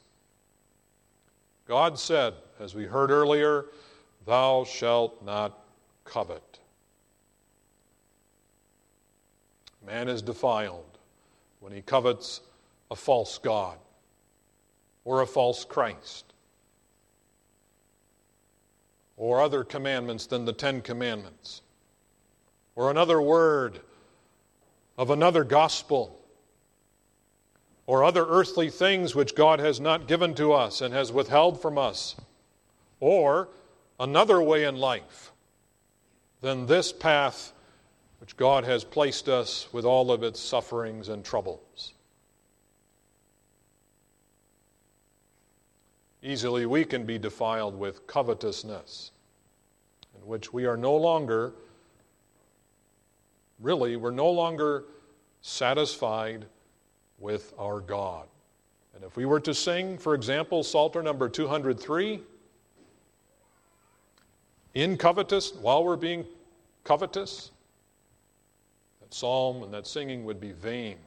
God 1.68 2.00
said, 2.00 2.34
as 2.60 2.74
we 2.74 2.86
heard 2.86 3.12
earlier, 3.12 3.66
Thou 4.26 4.64
shalt 4.64 5.24
not 5.24 5.60
covet. 6.04 6.58
Man 9.86 10.10
is 10.10 10.24
defiled 10.24 10.98
when 11.60 11.72
he 11.72 11.84
covets 11.84 12.42
a 12.90 12.96
false 12.96 13.38
God 13.38 13.78
or 15.06 15.22
a 15.22 15.28
false 15.28 15.64
Christ 15.64 16.27
or 19.18 19.42
other 19.42 19.64
commandments 19.64 20.28
than 20.28 20.46
the 20.46 20.54
Ten 20.54 20.82
Commandments 20.82 21.62
or 22.76 22.92
another 22.92 23.20
word 23.20 23.82
of 24.98 25.10
another 25.10 25.44
gospel 25.44 26.20
or 27.88 28.04
other 28.04 28.26
earthly 28.28 28.70
things 28.70 29.16
which 29.16 29.36
God 29.36 29.60
has 29.60 29.80
not 29.80 30.08
given 30.08 30.36
to 30.36 30.54
us 30.54 30.82
and 30.82 30.94
has 30.94 31.12
withheld 31.12 31.62
from 31.62 31.78
us 31.78 32.16
or 33.00 33.50
another 34.00 34.42
way 34.42 34.64
in 34.64 34.76
life 34.76 35.32
than 36.42 36.68
this 36.68 36.94
path 36.94 37.54
which 38.20 38.38
God 38.38 38.64
has 38.66 38.84
placed 38.84 39.30
us 39.30 39.68
with 39.72 39.86
all 39.86 40.12
of 40.12 40.24
its 40.24 40.40
sufferings 40.40 41.10
and 41.10 41.24
troubles. 41.24 41.94
Easily 46.24 46.66
we 46.66 46.84
can 46.84 47.06
be 47.06 47.18
defiled 47.18 47.78
with 47.78 48.08
covetousness, 48.08 49.12
in 50.16 50.28
which 50.28 50.52
we 50.52 50.66
are 50.66 50.78
no 50.78 50.96
longer, 50.96 51.54
really, 53.60 53.96
we're 53.96 54.12
no 54.12 54.30
longer 54.30 54.86
satisfied 55.42 56.46
with 57.20 57.54
our 57.60 57.80
God. 57.80 58.28
And 58.96 59.04
if 59.04 59.16
we 59.16 59.26
were 59.26 59.40
to 59.42 59.54
sing, 59.54 59.98
for 59.98 60.16
example, 60.16 60.64
Psalter 60.64 61.04
number 61.04 61.30
203, 61.30 62.22
in 64.74 64.98
covetous, 64.98 65.54
while 65.54 65.84
we're 65.84 65.96
being 65.96 66.26
covetous, 66.84 67.52
that 69.02 69.14
psalm 69.14 69.64
and 69.64 69.74
that 69.74 69.88
singing 69.88 70.26
would 70.26 70.40
be 70.40 70.52
vain 70.52 70.98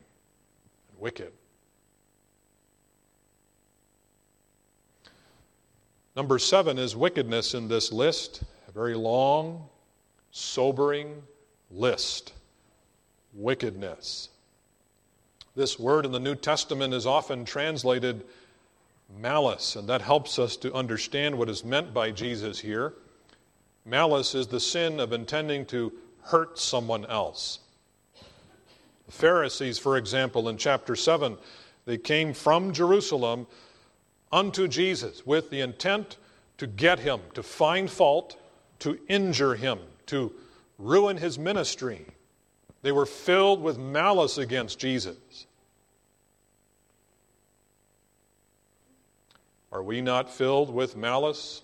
and 0.90 1.00
wicked. 1.00 1.32
Number 6.20 6.38
seven 6.38 6.78
is 6.78 6.94
wickedness 6.94 7.54
in 7.54 7.66
this 7.66 7.90
list, 7.92 8.42
a 8.68 8.72
very 8.72 8.94
long, 8.94 9.70
sobering 10.32 11.22
list. 11.70 12.34
Wickedness. 13.32 14.28
This 15.56 15.78
word 15.78 16.04
in 16.04 16.12
the 16.12 16.20
New 16.20 16.34
Testament 16.34 16.92
is 16.92 17.06
often 17.06 17.46
translated 17.46 18.22
malice, 19.18 19.76
and 19.76 19.88
that 19.88 20.02
helps 20.02 20.38
us 20.38 20.58
to 20.58 20.74
understand 20.74 21.38
what 21.38 21.48
is 21.48 21.64
meant 21.64 21.94
by 21.94 22.10
Jesus 22.10 22.58
here. 22.58 22.92
Malice 23.86 24.34
is 24.34 24.46
the 24.46 24.60
sin 24.60 25.00
of 25.00 25.14
intending 25.14 25.64
to 25.64 25.90
hurt 26.24 26.58
someone 26.58 27.06
else. 27.06 27.60
The 29.06 29.12
Pharisees, 29.12 29.78
for 29.78 29.96
example, 29.96 30.50
in 30.50 30.58
chapter 30.58 30.96
7, 30.96 31.38
they 31.86 31.96
came 31.96 32.34
from 32.34 32.74
Jerusalem 32.74 33.46
unto 34.32 34.68
Jesus 34.68 35.26
with 35.26 35.50
the 35.50 35.60
intent 35.60 36.16
to 36.58 36.66
get 36.66 37.00
him, 37.00 37.20
to 37.34 37.42
find 37.42 37.90
fault, 37.90 38.36
to 38.80 38.98
injure 39.08 39.54
him, 39.54 39.78
to 40.06 40.32
ruin 40.78 41.16
his 41.16 41.38
ministry. 41.38 42.06
They 42.82 42.92
were 42.92 43.06
filled 43.06 43.62
with 43.62 43.78
malice 43.78 44.38
against 44.38 44.78
Jesus. 44.78 45.46
Are 49.72 49.82
we 49.82 50.00
not 50.00 50.30
filled 50.30 50.72
with 50.72 50.96
malice 50.96 51.62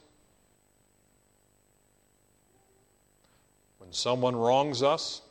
When 3.87 3.92
someone 3.92 4.35
wrongs 4.35 4.83
us 4.83 5.22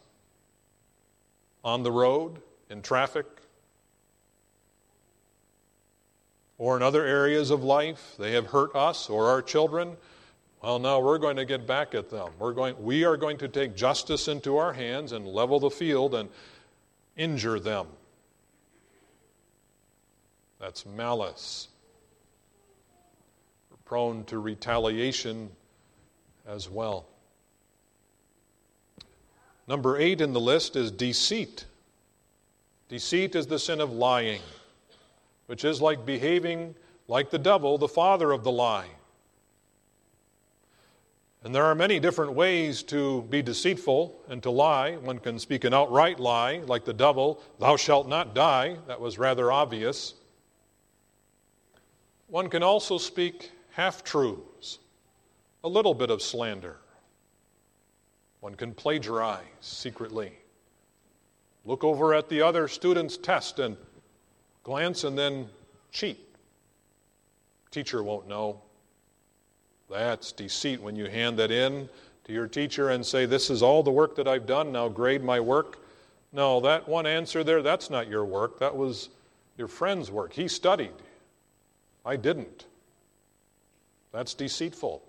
on 1.65 1.83
the 1.83 1.91
road, 1.91 2.41
in 2.69 2.81
traffic, 2.81 3.25
or 6.57 6.77
in 6.77 6.83
other 6.83 7.05
areas 7.05 7.51
of 7.51 7.63
life, 7.63 8.15
they 8.17 8.31
have 8.31 8.47
hurt 8.47 8.75
us 8.75 9.09
or 9.09 9.27
our 9.27 9.41
children. 9.41 9.97
Well, 10.61 10.79
now 10.79 10.99
we're 10.99 11.17
going 11.17 11.35
to 11.35 11.45
get 11.45 11.67
back 11.67 11.93
at 11.93 12.09
them. 12.09 12.29
We're 12.39 12.53
going, 12.53 12.81
we 12.81 13.03
are 13.03 13.17
going 13.17 13.37
to 13.39 13.47
take 13.47 13.75
justice 13.75 14.27
into 14.27 14.57
our 14.57 14.73
hands 14.73 15.11
and 15.11 15.27
level 15.27 15.59
the 15.59 15.69
field 15.69 16.15
and 16.15 16.29
injure 17.17 17.59
them. 17.59 17.87
That's 20.59 20.85
malice. 20.85 21.67
We're 23.69 23.77
prone 23.85 24.23
to 24.25 24.39
retaliation 24.39 25.49
as 26.47 26.69
well. 26.69 27.05
Number 29.67 29.97
eight 29.97 30.21
in 30.21 30.31
the 30.31 30.39
list 30.39 30.75
is 30.75 30.91
deceit. 30.91 31.65
Deceit 32.87 33.35
is 33.35 33.47
the 33.47 33.59
sin 33.59 33.81
of 33.81 33.91
lying, 33.91 34.41
which 35.47 35.65
is 35.65 35.81
like 35.81 36.05
behaving 36.05 36.75
like 37.07 37.29
the 37.29 37.39
devil, 37.39 37.77
the 37.77 37.87
father 37.87 38.31
of 38.31 38.43
the 38.43 38.51
lie. 38.51 38.89
And 41.43 41.53
there 41.53 41.65
are 41.65 41.75
many 41.75 41.99
different 41.99 42.33
ways 42.33 42.81
to 42.83 43.21
be 43.23 43.43
deceitful 43.43 44.19
and 44.29 44.41
to 44.41 44.49
lie. 44.49 44.95
One 44.95 45.19
can 45.19 45.37
speak 45.37 45.63
an 45.63 45.75
outright 45.75 46.19
lie, 46.19 46.63
like 46.65 46.85
the 46.85 46.93
devil, 46.93 47.39
thou 47.59 47.75
shalt 47.77 48.07
not 48.07 48.33
die. 48.33 48.77
That 48.87 48.99
was 48.99 49.19
rather 49.19 49.51
obvious. 49.51 50.15
One 52.27 52.49
can 52.49 52.63
also 52.63 52.97
speak 52.97 53.51
half 53.69 54.03
truths, 54.03 54.79
a 55.63 55.69
little 55.69 55.93
bit 55.93 56.09
of 56.09 56.23
slander. 56.23 56.77
One 58.39 58.55
can 58.55 58.73
plagiarize 58.73 59.43
secretly. 59.61 60.31
Look 61.63 61.83
over 61.83 62.15
at 62.15 62.27
the 62.27 62.41
other 62.41 62.67
student's 62.67 63.17
test 63.17 63.59
and 63.59 63.77
glance 64.65 65.03
and 65.05 65.17
then 65.17 65.47
cheat. 65.91 66.19
Teacher 67.71 68.03
won't 68.03 68.27
know. 68.27 68.59
That's 69.89 70.31
deceit 70.31 70.81
when 70.81 70.95
you 70.95 71.05
hand 71.05 71.37
that 71.37 71.51
in 71.51 71.87
to 72.25 72.33
your 72.33 72.47
teacher 72.47 72.89
and 72.89 73.05
say, 73.05 73.25
This 73.25 73.49
is 73.49 73.61
all 73.61 73.83
the 73.83 73.91
work 73.91 74.15
that 74.15 74.27
I've 74.27 74.47
done, 74.47 74.71
now 74.71 74.89
grade 74.89 75.23
my 75.23 75.39
work. 75.39 75.77
No, 76.33 76.59
that 76.61 76.89
one 76.89 77.05
answer 77.05 77.43
there, 77.43 77.61
that's 77.61 77.89
not 77.89 78.09
your 78.09 78.25
work. 78.25 78.59
That 78.59 78.75
was 78.75 79.09
your 79.57 79.67
friend's 79.67 80.11
work. 80.11 80.33
He 80.33 80.47
studied. 80.47 80.91
I 82.03 82.15
didn't. 82.15 82.65
That's 84.11 84.33
deceitful. 84.33 85.01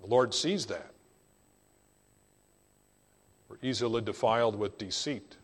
The 0.00 0.06
Lord 0.06 0.32
sees 0.32 0.66
that. 0.66 0.92
We're 3.48 3.58
easily 3.60 4.00
defiled 4.00 4.56
with 4.56 4.78
deceit. 4.78 5.36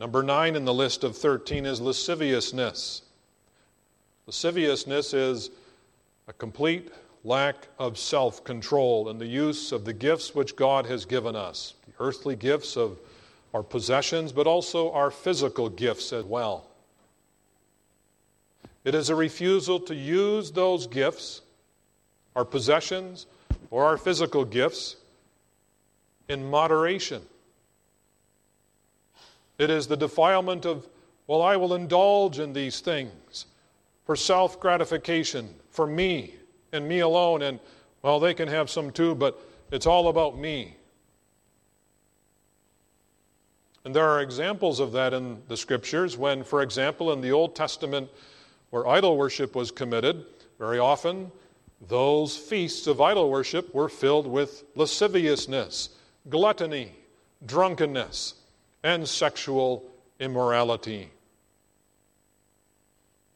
Number 0.00 0.22
nine 0.22 0.56
in 0.56 0.64
the 0.64 0.72
list 0.72 1.04
of 1.04 1.14
13 1.14 1.66
is 1.66 1.78
lasciviousness. 1.78 3.02
Lasciviousness 4.26 5.12
is 5.12 5.50
a 6.26 6.32
complete 6.32 6.90
lack 7.22 7.68
of 7.78 7.98
self 7.98 8.42
control 8.42 9.10
in 9.10 9.18
the 9.18 9.26
use 9.26 9.72
of 9.72 9.84
the 9.84 9.92
gifts 9.92 10.34
which 10.34 10.56
God 10.56 10.86
has 10.86 11.04
given 11.04 11.36
us 11.36 11.74
the 11.86 11.92
earthly 12.02 12.34
gifts 12.34 12.78
of 12.78 12.98
our 13.52 13.62
possessions, 13.62 14.32
but 14.32 14.46
also 14.46 14.90
our 14.92 15.10
physical 15.10 15.68
gifts 15.68 16.14
as 16.14 16.24
well. 16.24 16.66
It 18.84 18.94
is 18.94 19.10
a 19.10 19.14
refusal 19.14 19.78
to 19.80 19.94
use 19.94 20.50
those 20.50 20.86
gifts, 20.86 21.42
our 22.34 22.46
possessions, 22.46 23.26
or 23.70 23.84
our 23.84 23.98
physical 23.98 24.46
gifts, 24.46 24.96
in 26.30 26.48
moderation. 26.48 27.20
It 29.60 29.68
is 29.68 29.86
the 29.86 29.96
defilement 29.96 30.64
of, 30.64 30.88
well, 31.26 31.42
I 31.42 31.54
will 31.54 31.74
indulge 31.74 32.38
in 32.38 32.54
these 32.54 32.80
things 32.80 33.44
for 34.06 34.16
self 34.16 34.58
gratification, 34.58 35.54
for 35.68 35.86
me 35.86 36.34
and 36.72 36.88
me 36.88 37.00
alone, 37.00 37.42
and, 37.42 37.60
well, 38.00 38.18
they 38.18 38.32
can 38.32 38.48
have 38.48 38.70
some 38.70 38.90
too, 38.90 39.14
but 39.14 39.38
it's 39.70 39.86
all 39.86 40.08
about 40.08 40.38
me. 40.38 40.78
And 43.84 43.94
there 43.94 44.08
are 44.08 44.22
examples 44.22 44.80
of 44.80 44.92
that 44.92 45.12
in 45.12 45.42
the 45.48 45.58
scriptures 45.58 46.16
when, 46.16 46.42
for 46.42 46.62
example, 46.62 47.12
in 47.12 47.20
the 47.20 47.32
Old 47.32 47.54
Testament, 47.54 48.08
where 48.70 48.86
idol 48.86 49.18
worship 49.18 49.54
was 49.54 49.70
committed, 49.70 50.24
very 50.58 50.78
often 50.78 51.30
those 51.86 52.34
feasts 52.34 52.86
of 52.86 53.02
idol 53.02 53.30
worship 53.30 53.74
were 53.74 53.90
filled 53.90 54.26
with 54.26 54.64
lasciviousness 54.74 55.90
gluttony, 56.30 56.94
drunkenness, 57.44 58.39
and 58.82 59.08
sexual 59.08 59.90
immorality. 60.18 61.10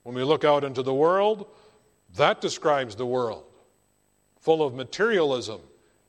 When 0.02 0.14
we 0.14 0.22
look 0.22 0.44
out 0.44 0.64
into 0.64 0.82
the 0.82 0.94
world, 0.94 1.46
that 2.16 2.40
describes 2.40 2.94
the 2.94 3.06
world 3.06 3.44
full 4.40 4.62
of 4.62 4.74
materialism, 4.74 5.60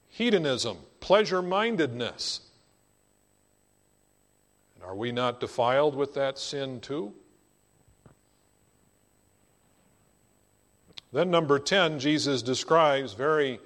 hedonism, 0.10 0.78
pleasure 1.00 1.42
mindedness. 1.42 2.42
And 4.76 4.84
Are 4.84 4.96
we 4.96 5.14
not 5.14 5.40
defiled 5.40 5.96
with 5.96 6.14
that 6.16 6.38
sin 6.38 6.82
too? 6.82 7.14
Then, 11.14 11.32
number 11.32 11.60
10, 11.60 12.00
Jesus 12.00 12.42
describes 12.42 13.14
very 13.14 13.62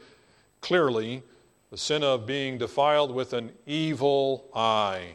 clearly 0.62 1.24
the 1.72 1.78
sin 1.78 2.04
of 2.04 2.28
being 2.28 2.60
defiled 2.60 3.12
with 3.12 3.34
an 3.34 3.52
evil 3.66 4.46
eye. 4.54 5.14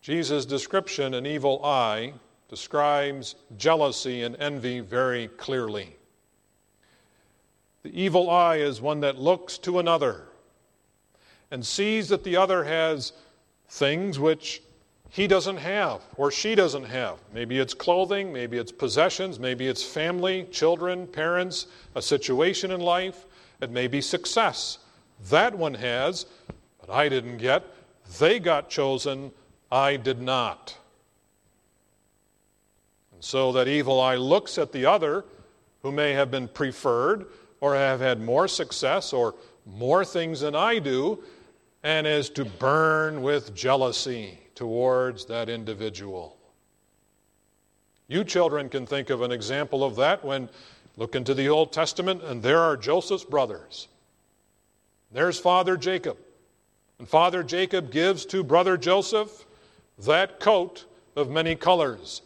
Jesus' 0.00 0.46
description, 0.46 1.14
an 1.14 1.26
evil 1.26 1.64
eye, 1.64 2.14
describes 2.48 3.36
jealousy 3.56 4.22
and 4.22 4.36
envy 4.36 4.80
very 4.80 5.28
clearly. 5.28 5.94
The 7.82 7.98
evil 7.98 8.28
eye 8.28 8.56
is 8.56 8.80
one 8.80 9.00
that 9.00 9.18
looks 9.18 9.56
to 9.58 9.78
another 9.78 10.24
and 11.50 11.64
sees 11.64 12.08
that 12.08 12.24
the 12.24 12.36
other 12.36 12.64
has 12.64 13.12
things 13.68 14.18
which 14.18 14.62
he 15.10 15.26
doesn't 15.26 15.56
have 15.56 16.02
or 16.16 16.30
she 16.30 16.54
doesn't 16.54 16.84
have. 16.84 17.18
Maybe 17.32 17.58
it's 17.58 17.74
clothing, 17.74 18.32
maybe 18.32 18.58
it's 18.58 18.72
possessions, 18.72 19.38
maybe 19.38 19.66
it's 19.66 19.82
family, 19.82 20.46
children, 20.50 21.06
parents, 21.06 21.66
a 21.94 22.02
situation 22.02 22.70
in 22.70 22.80
life, 22.80 23.26
it 23.60 23.70
may 23.70 23.86
be 23.86 24.00
success. 24.00 24.78
That 25.28 25.54
one 25.54 25.74
has, 25.74 26.26
but 26.80 26.90
I 26.90 27.08
didn't 27.08 27.38
get. 27.38 27.64
They 28.18 28.38
got 28.38 28.70
chosen, 28.70 29.30
I 29.70 29.96
did 29.96 30.20
not. 30.20 30.76
And 33.12 33.22
so 33.22 33.52
that 33.52 33.68
evil 33.68 34.00
eye 34.00 34.16
looks 34.16 34.58
at 34.58 34.72
the 34.72 34.86
other 34.86 35.24
who 35.82 35.92
may 35.92 36.12
have 36.12 36.30
been 36.30 36.48
preferred 36.48 37.26
or 37.60 37.74
have 37.74 38.00
had 38.00 38.20
more 38.20 38.48
success 38.48 39.12
or 39.12 39.34
more 39.66 40.04
things 40.04 40.40
than 40.40 40.54
I 40.54 40.78
do, 40.78 41.22
and 41.82 42.06
is 42.06 42.30
to 42.30 42.44
burn 42.44 43.22
with 43.22 43.54
jealousy 43.54 44.38
towards 44.54 45.26
that 45.26 45.48
individual. 45.48 46.36
You 48.08 48.24
children 48.24 48.68
can 48.68 48.86
think 48.86 49.10
of 49.10 49.22
an 49.22 49.30
example 49.30 49.84
of 49.84 49.96
that 49.96 50.24
when 50.24 50.48
look 50.96 51.14
into 51.14 51.32
the 51.32 51.48
Old 51.48 51.72
Testament 51.72 52.22
and 52.22 52.42
there 52.42 52.58
are 52.58 52.76
Joseph's 52.76 53.24
brothers. 53.24 53.88
There's 55.12 55.38
Father 55.38 55.76
Jacob. 55.76 56.18
And 56.98 57.08
Father 57.08 57.42
Jacob 57.42 57.90
gives 57.90 58.26
to 58.26 58.42
brother 58.42 58.76
Joseph 58.76 59.46
that 60.06 60.40
coat 60.40 60.86
of 61.16 61.30
many 61.30 61.54
colors. 61.54 62.22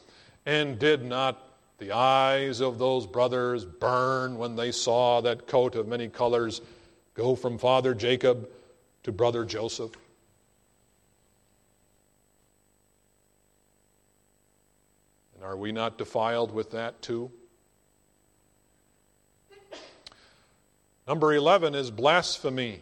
And 0.47 0.79
did 0.79 1.05
not 1.05 1.41
the 1.79 1.93
eyes 1.93 2.61
of 2.61 2.79
those 2.79 3.07
brothers 3.07 3.65
burn 3.65 4.39
when 4.39 4.57
they 4.57 4.73
saw 4.73 5.21
that 5.23 5.47
coat 5.47 5.75
of 5.75 5.89
many 5.89 6.09
colors 6.09 6.61
go 7.15 7.35
from 7.35 7.59
Father 7.59 7.95
Jacob 7.95 8.49
to 9.03 9.13
brother 9.13 9.45
Joseph? 9.45 9.93
And 15.35 15.45
are 15.45 15.57
we 15.57 15.73
not 15.73 15.99
defiled 15.99 16.53
with 16.53 16.71
that 16.73 17.01
too? 17.03 17.31
Number 21.07 21.35
11 21.35 21.75
is 21.75 21.91
blasphemy. 21.91 22.81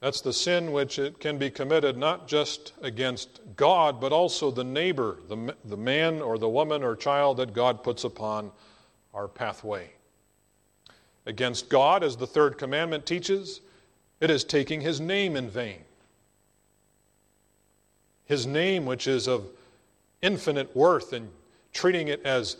That's 0.00 0.20
the 0.20 0.32
sin 0.32 0.70
which 0.70 0.98
it 0.98 1.18
can 1.18 1.38
be 1.38 1.50
committed 1.50 1.96
not 1.96 2.28
just 2.28 2.72
against 2.82 3.40
God, 3.56 4.00
but 4.00 4.12
also 4.12 4.50
the 4.50 4.64
neighbor, 4.64 5.18
the, 5.28 5.56
the 5.64 5.76
man 5.76 6.22
or 6.22 6.38
the 6.38 6.48
woman 6.48 6.84
or 6.84 6.94
child 6.94 7.38
that 7.38 7.52
God 7.52 7.82
puts 7.82 8.04
upon 8.04 8.52
our 9.12 9.26
pathway. 9.26 9.90
Against 11.26 11.68
God, 11.68 12.04
as 12.04 12.16
the 12.16 12.26
third 12.26 12.58
commandment 12.58 13.06
teaches, 13.06 13.60
it 14.20 14.30
is 14.30 14.44
taking 14.44 14.80
his 14.80 15.00
name 15.00 15.36
in 15.36 15.50
vain. 15.50 15.80
His 18.24 18.46
name, 18.46 18.86
which 18.86 19.08
is 19.08 19.26
of 19.26 19.48
infinite 20.22 20.74
worth, 20.76 21.12
and 21.12 21.28
treating 21.72 22.08
it 22.08 22.24
as 22.24 22.56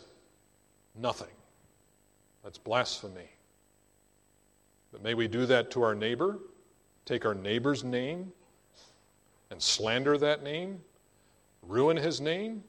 nothing. 0.96 1.28
That's 2.42 2.58
blasphemy. 2.58 3.30
But 4.90 5.02
may 5.02 5.14
we 5.14 5.28
do 5.28 5.46
that 5.46 5.70
to 5.72 5.82
our 5.82 5.94
neighbor, 5.94 6.38
take 7.08 7.24
our 7.24 7.34
neighbor's 7.34 7.82
name 7.82 8.30
and 9.50 9.62
slander 9.62 10.18
that 10.18 10.42
name, 10.42 10.78
ruin 11.62 11.96
his 11.96 12.20
name? 12.20 12.62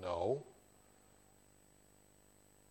No. 0.00 0.40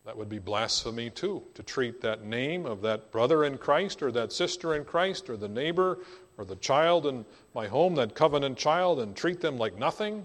That 0.06 0.16
would 0.16 0.30
be 0.30 0.38
blasphemy 0.38 1.10
too, 1.10 1.42
to 1.52 1.62
treat 1.62 2.00
that 2.00 2.24
name 2.24 2.64
of 2.64 2.80
that 2.80 3.12
brother 3.12 3.44
in 3.44 3.58
Christ 3.58 4.02
or 4.02 4.10
that 4.12 4.32
sister 4.32 4.74
in 4.74 4.86
Christ 4.86 5.28
or 5.28 5.36
the 5.36 5.48
neighbor 5.48 5.98
or 6.38 6.46
the 6.46 6.56
child 6.56 7.06
in 7.06 7.26
my 7.54 7.66
home, 7.66 7.94
that 7.96 8.14
covenant 8.14 8.56
child, 8.56 9.00
and 9.00 9.14
treat 9.14 9.40
them 9.40 9.58
like 9.58 9.78
nothing. 9.78 10.24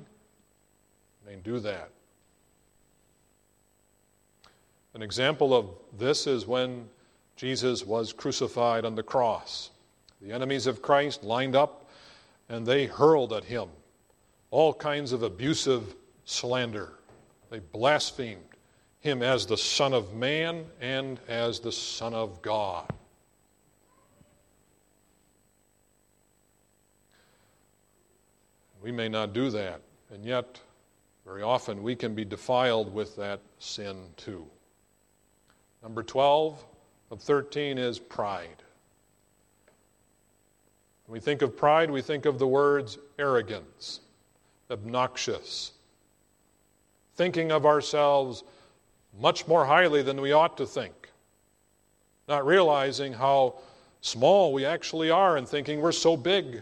I 1.25 1.29
mean, 1.29 1.41
do 1.41 1.59
that. 1.59 1.89
An 4.93 5.01
example 5.01 5.53
of 5.53 5.69
this 5.97 6.27
is 6.27 6.47
when 6.47 6.87
Jesus 7.35 7.85
was 7.85 8.13
crucified 8.13 8.85
on 8.85 8.95
the 8.95 9.03
cross. 9.03 9.70
The 10.21 10.31
enemies 10.31 10.67
of 10.67 10.81
Christ 10.81 11.23
lined 11.23 11.55
up 11.55 11.89
and 12.49 12.65
they 12.65 12.85
hurled 12.85 13.33
at 13.33 13.45
him 13.45 13.69
all 14.51 14.73
kinds 14.73 15.13
of 15.13 15.23
abusive 15.23 15.95
slander. 16.25 16.93
They 17.49 17.59
blasphemed 17.59 18.43
him 18.99 19.23
as 19.23 19.45
the 19.45 19.57
Son 19.57 19.93
of 19.93 20.13
Man 20.13 20.65
and 20.79 21.19
as 21.27 21.59
the 21.59 21.71
Son 21.71 22.13
of 22.13 22.41
God. 22.41 22.91
We 28.81 28.91
may 28.91 29.09
not 29.09 29.33
do 29.33 29.49
that, 29.51 29.81
and 30.11 30.25
yet, 30.25 30.59
very 31.23 31.43
often, 31.43 31.83
we 31.83 31.95
can 31.95 32.15
be 32.15 32.25
defiled 32.25 32.93
with 32.93 33.15
that 33.15 33.39
sin 33.59 33.95
too. 34.17 34.45
Number 35.83 36.01
12, 36.01 36.63
of 37.11 37.21
13 37.21 37.77
is 37.77 37.99
pride. 37.99 38.63
When 41.11 41.17
we 41.17 41.25
think 41.25 41.41
of 41.41 41.57
pride, 41.57 41.91
we 41.91 42.01
think 42.01 42.25
of 42.25 42.39
the 42.39 42.47
words 42.47 42.97
arrogance, 43.19 43.99
obnoxious, 44.69 45.73
thinking 47.17 47.51
of 47.51 47.65
ourselves 47.65 48.45
much 49.19 49.45
more 49.45 49.65
highly 49.65 50.03
than 50.03 50.21
we 50.21 50.31
ought 50.31 50.55
to 50.55 50.65
think, 50.65 51.09
not 52.29 52.45
realizing 52.45 53.11
how 53.11 53.55
small 53.99 54.53
we 54.53 54.63
actually 54.63 55.11
are 55.11 55.35
and 55.35 55.45
thinking 55.45 55.81
we're 55.81 55.91
so 55.91 56.15
big. 56.15 56.61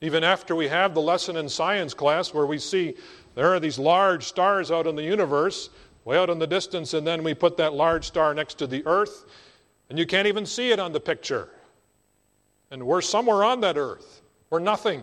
Even 0.00 0.22
after 0.22 0.54
we 0.54 0.68
have 0.68 0.94
the 0.94 1.02
lesson 1.02 1.36
in 1.36 1.48
science 1.48 1.92
class 1.92 2.32
where 2.32 2.46
we 2.46 2.60
see 2.60 2.94
there 3.34 3.52
are 3.52 3.58
these 3.58 3.80
large 3.80 4.22
stars 4.22 4.70
out 4.70 4.86
in 4.86 4.94
the 4.94 5.02
universe, 5.02 5.70
way 6.04 6.16
out 6.16 6.30
in 6.30 6.38
the 6.38 6.46
distance, 6.46 6.94
and 6.94 7.04
then 7.04 7.24
we 7.24 7.34
put 7.34 7.56
that 7.56 7.72
large 7.72 8.04
star 8.04 8.32
next 8.32 8.58
to 8.58 8.68
the 8.68 8.86
earth, 8.86 9.24
and 9.88 9.98
you 9.98 10.06
can't 10.06 10.26
even 10.26 10.46
see 10.46 10.70
it 10.70 10.78
on 10.78 10.92
the 10.92 11.00
picture. 11.00 11.48
And 12.70 12.86
we're 12.86 13.00
somewhere 13.00 13.44
on 13.44 13.60
that 13.60 13.76
earth. 13.76 14.22
We're 14.50 14.58
nothing. 14.58 15.02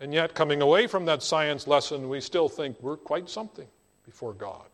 And 0.00 0.12
yet, 0.12 0.34
coming 0.34 0.62
away 0.62 0.86
from 0.86 1.06
that 1.06 1.22
science 1.22 1.66
lesson, 1.66 2.08
we 2.08 2.20
still 2.20 2.48
think 2.48 2.76
we're 2.82 2.96
quite 2.96 3.30
something 3.30 3.66
before 4.04 4.34
God. 4.34 4.66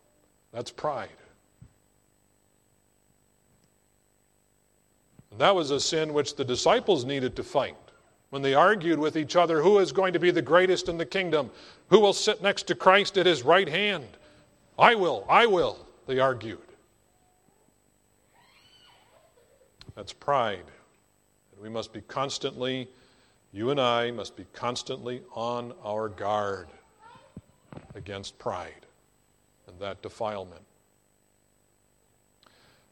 That's 0.52 0.70
pride. 0.70 1.08
And 5.30 5.40
that 5.40 5.54
was 5.54 5.70
a 5.70 5.80
sin 5.80 6.12
which 6.12 6.36
the 6.36 6.44
disciples 6.44 7.04
needed 7.04 7.36
to 7.36 7.42
fight 7.42 7.76
when 8.30 8.42
they 8.42 8.54
argued 8.54 8.98
with 8.98 9.16
each 9.16 9.36
other 9.36 9.62
who 9.62 9.78
is 9.78 9.92
going 9.92 10.12
to 10.12 10.18
be 10.18 10.30
the 10.30 10.42
greatest 10.42 10.88
in 10.88 10.98
the 10.98 11.06
kingdom, 11.06 11.50
who 11.88 12.00
will 12.00 12.12
sit 12.12 12.42
next 12.42 12.64
to 12.64 12.74
Christ 12.74 13.16
at 13.16 13.26
his 13.26 13.42
right 13.42 13.68
hand. 13.68 14.06
I 14.78 14.94
will, 14.94 15.26
I 15.28 15.46
will, 15.46 15.86
they 16.06 16.18
argued. 16.18 16.58
That's 19.94 20.12
pride. 20.12 20.64
And 21.52 21.62
we 21.62 21.68
must 21.68 21.92
be 21.92 22.00
constantly, 22.02 22.88
you 23.52 23.70
and 23.70 23.80
I 23.80 24.10
must 24.10 24.36
be 24.36 24.46
constantly 24.52 25.22
on 25.34 25.72
our 25.84 26.08
guard 26.08 26.68
against 27.94 28.38
pride 28.38 28.86
and 29.66 29.78
that 29.80 30.02
defilement. 30.02 30.62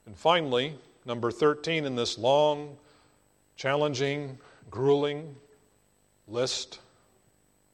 And 0.07 0.17
finally, 0.17 0.75
number 1.05 1.31
13 1.31 1.85
in 1.85 1.97
this 1.97 2.19
long, 2.19 2.77
challenging, 3.57 4.39
grueling 4.71 5.37
list, 6.29 6.81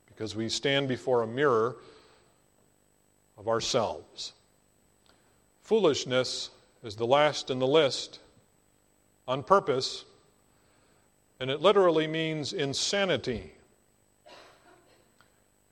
because 0.07 0.35
we 0.35 0.49
stand 0.49 0.89
before 0.89 1.23
a 1.23 1.27
mirror 1.27 1.77
of 3.39 3.49
ourselves. 3.49 4.33
Foolishness 5.63 6.51
is 6.83 6.97
the 6.97 7.07
last 7.07 7.51
in 7.51 7.59
the 7.59 7.67
list 7.67 8.21
on 9.29 9.43
purpose, 9.43 10.05
and 11.41 11.51
it 11.51 11.61
literally 11.61 12.07
means 12.07 12.53
insanity. 12.53 13.53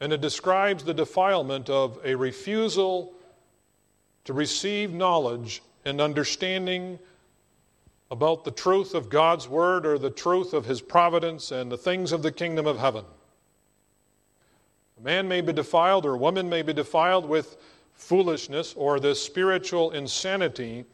And 0.00 0.12
it 0.12 0.20
describes 0.20 0.84
the 0.84 0.94
defilement 0.94 1.70
of 1.70 1.98
a 2.04 2.14
refusal 2.14 3.14
to 4.24 4.32
receive 4.32 4.92
knowledge 4.92 5.62
and 5.84 6.00
understanding 6.00 6.98
about 8.10 8.44
the 8.44 8.50
truth 8.50 8.94
of 8.94 9.08
God's 9.08 9.48
Word 9.48 9.86
or 9.86 9.98
the 9.98 10.10
truth 10.10 10.52
of 10.52 10.66
His 10.66 10.80
providence 10.80 11.52
and 11.52 11.70
the 11.70 11.78
things 11.78 12.12
of 12.12 12.22
the 12.22 12.32
kingdom 12.32 12.66
of 12.66 12.78
heaven. 12.78 13.04
A 14.98 15.02
man 15.02 15.26
may 15.26 15.40
be 15.40 15.52
defiled 15.52 16.06
or 16.06 16.14
a 16.14 16.18
woman 16.18 16.48
may 16.48 16.62
be 16.62 16.72
defiled 16.72 17.28
with 17.28 17.56
foolishness 17.94 18.74
or 18.76 19.00
this 19.00 19.22
spiritual 19.22 19.90
insanity 19.92 20.84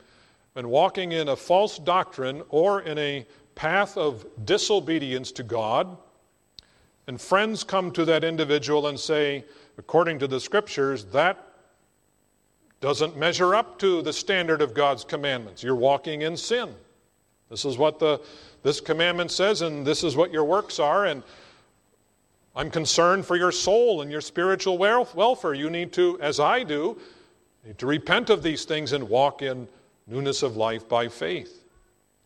and 0.57 0.69
walking 0.69 1.13
in 1.13 1.29
a 1.29 1.37
false 1.37 1.79
doctrine 1.79 2.43
or 2.49 2.83
in 2.83 2.99
a 2.99 3.27
path 3.55 3.97
of 3.97 4.27
disobedience 4.45 5.33
to 5.33 5.43
God. 5.43 5.97
And 7.07 7.21
friends 7.21 7.65
come 7.65 7.91
to 7.93 8.05
that 8.07 8.25
individual 8.25 8.87
and 8.87 8.99
say, 8.99 9.45
according 9.79 10.19
to 10.21 10.27
the 10.27 10.41
scriptures, 10.41 11.05
that 11.07 11.47
doesn't 12.81 13.17
measure 13.17 13.55
up 13.55 13.79
to 13.79 14.01
the 14.03 14.13
standard 14.13 14.63
of 14.63 14.75
God's 14.75 15.05
commandments. 15.05 15.63
You're 15.63 15.75
walking 15.75 16.23
in 16.23 16.37
sin. 16.37 16.75
This 17.51 17.65
is 17.65 17.77
what 17.77 17.99
the, 17.99 18.21
this 18.63 18.81
commandment 18.81 19.31
says, 19.31 19.63
and 19.63 19.87
this 19.87 20.05
is 20.05 20.17
what 20.17 20.33
your 20.33 20.45
works 20.45 20.79
are. 20.79 21.07
And 21.07 21.23
I'm 22.57 22.71
concerned 22.71 23.27
for 23.27 23.37
your 23.37 23.53
soul 23.53 24.03
and 24.03 24.11
your 24.11 24.21
spiritual 24.21 24.79
welfare. 24.79 25.55
You 25.55 25.69
need 25.69 25.93
to, 25.95 26.19
as 26.21 26.41
I 26.41 26.63
do, 26.63 26.99
need 27.67 27.79
to 27.79 27.87
repent 27.87 28.31
of 28.31 28.43
these 28.43 28.65
things 28.65 28.93
and 28.93 29.09
walk 29.09 29.43
in 29.43 29.69
newness 30.11 30.43
of 30.43 30.57
life 30.57 30.89
by 30.89 31.09
faith. 31.09 31.65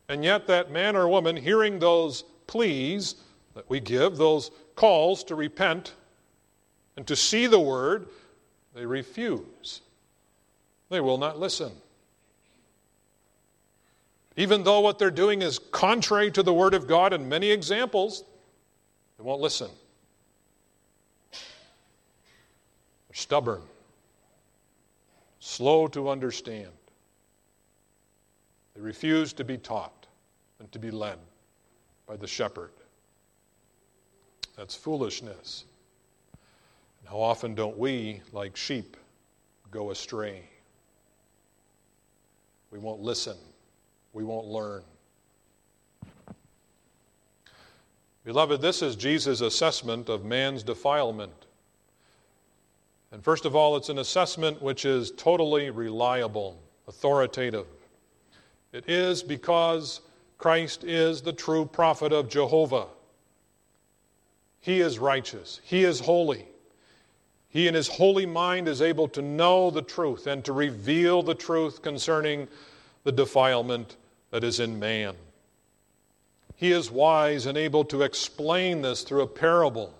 And 0.08 0.24
yet, 0.24 0.46
that 0.48 0.70
man 0.70 0.96
or 0.96 1.08
woman 1.08 1.36
hearing 1.36 1.78
those 1.78 2.24
pleas 2.46 3.16
that 3.54 3.68
we 3.68 3.80
give, 3.80 4.16
those 4.16 4.50
calls 4.74 5.22
to 5.24 5.34
repent 5.34 5.94
and 6.96 7.06
to 7.06 7.14
see 7.14 7.46
the 7.46 7.60
word, 7.60 8.08
they 8.74 8.86
refuse. 8.86 9.80
They 10.90 11.00
will 11.00 11.18
not 11.18 11.38
listen. 11.38 11.72
Even 14.36 14.64
though 14.64 14.80
what 14.80 14.98
they're 14.98 15.10
doing 15.10 15.42
is 15.42 15.58
contrary 15.58 16.30
to 16.32 16.42
the 16.42 16.52
Word 16.52 16.74
of 16.74 16.88
God 16.88 17.12
in 17.12 17.28
many 17.28 17.50
examples, 17.50 18.24
they 19.16 19.24
won't 19.24 19.40
listen. 19.40 19.70
They're 21.30 21.40
stubborn, 23.12 23.62
slow 25.38 25.86
to 25.88 26.08
understand. 26.08 26.70
They 28.74 28.80
refuse 28.80 29.32
to 29.34 29.44
be 29.44 29.56
taught 29.56 30.06
and 30.58 30.70
to 30.72 30.78
be 30.78 30.90
led 30.90 31.18
by 32.06 32.16
the 32.16 32.26
shepherd. 32.26 32.70
That's 34.56 34.74
foolishness. 34.74 35.64
And 37.00 37.08
how 37.08 37.20
often 37.20 37.54
don't 37.54 37.78
we, 37.78 38.20
like 38.32 38.56
sheep, 38.56 38.96
go 39.70 39.90
astray? 39.90 40.42
We 42.70 42.78
won't 42.78 43.00
listen 43.00 43.36
we 44.14 44.24
won't 44.24 44.46
learn. 44.46 44.82
Beloved, 48.24 48.62
this 48.62 48.80
is 48.80 48.96
Jesus' 48.96 49.42
assessment 49.42 50.08
of 50.08 50.24
man's 50.24 50.62
defilement. 50.62 51.32
And 53.12 53.22
first 53.22 53.44
of 53.44 53.54
all, 53.54 53.76
it's 53.76 53.90
an 53.90 53.98
assessment 53.98 54.62
which 54.62 54.86
is 54.86 55.10
totally 55.10 55.68
reliable, 55.68 56.58
authoritative. 56.88 57.66
It 58.74 58.88
is 58.90 59.22
because 59.22 60.00
Christ 60.36 60.82
is 60.82 61.22
the 61.22 61.32
true 61.32 61.64
prophet 61.64 62.12
of 62.12 62.28
Jehovah. 62.28 62.88
He 64.60 64.80
is 64.80 64.98
righteous, 64.98 65.60
He 65.62 65.84
is 65.84 66.00
holy. 66.00 66.48
He, 67.48 67.68
in 67.68 67.74
His 67.74 67.86
holy 67.86 68.26
mind, 68.26 68.66
is 68.66 68.82
able 68.82 69.06
to 69.10 69.22
know 69.22 69.70
the 69.70 69.80
truth 69.80 70.26
and 70.26 70.44
to 70.44 70.52
reveal 70.52 71.22
the 71.22 71.36
truth 71.36 71.82
concerning 71.82 72.48
the 73.04 73.12
defilement 73.12 73.96
that 74.32 74.42
is 74.42 74.58
in 74.58 74.80
man. 74.80 75.14
He 76.56 76.72
is 76.72 76.90
wise 76.90 77.46
and 77.46 77.56
able 77.56 77.84
to 77.84 78.02
explain 78.02 78.82
this 78.82 79.04
through 79.04 79.22
a 79.22 79.28
parable. 79.28 79.94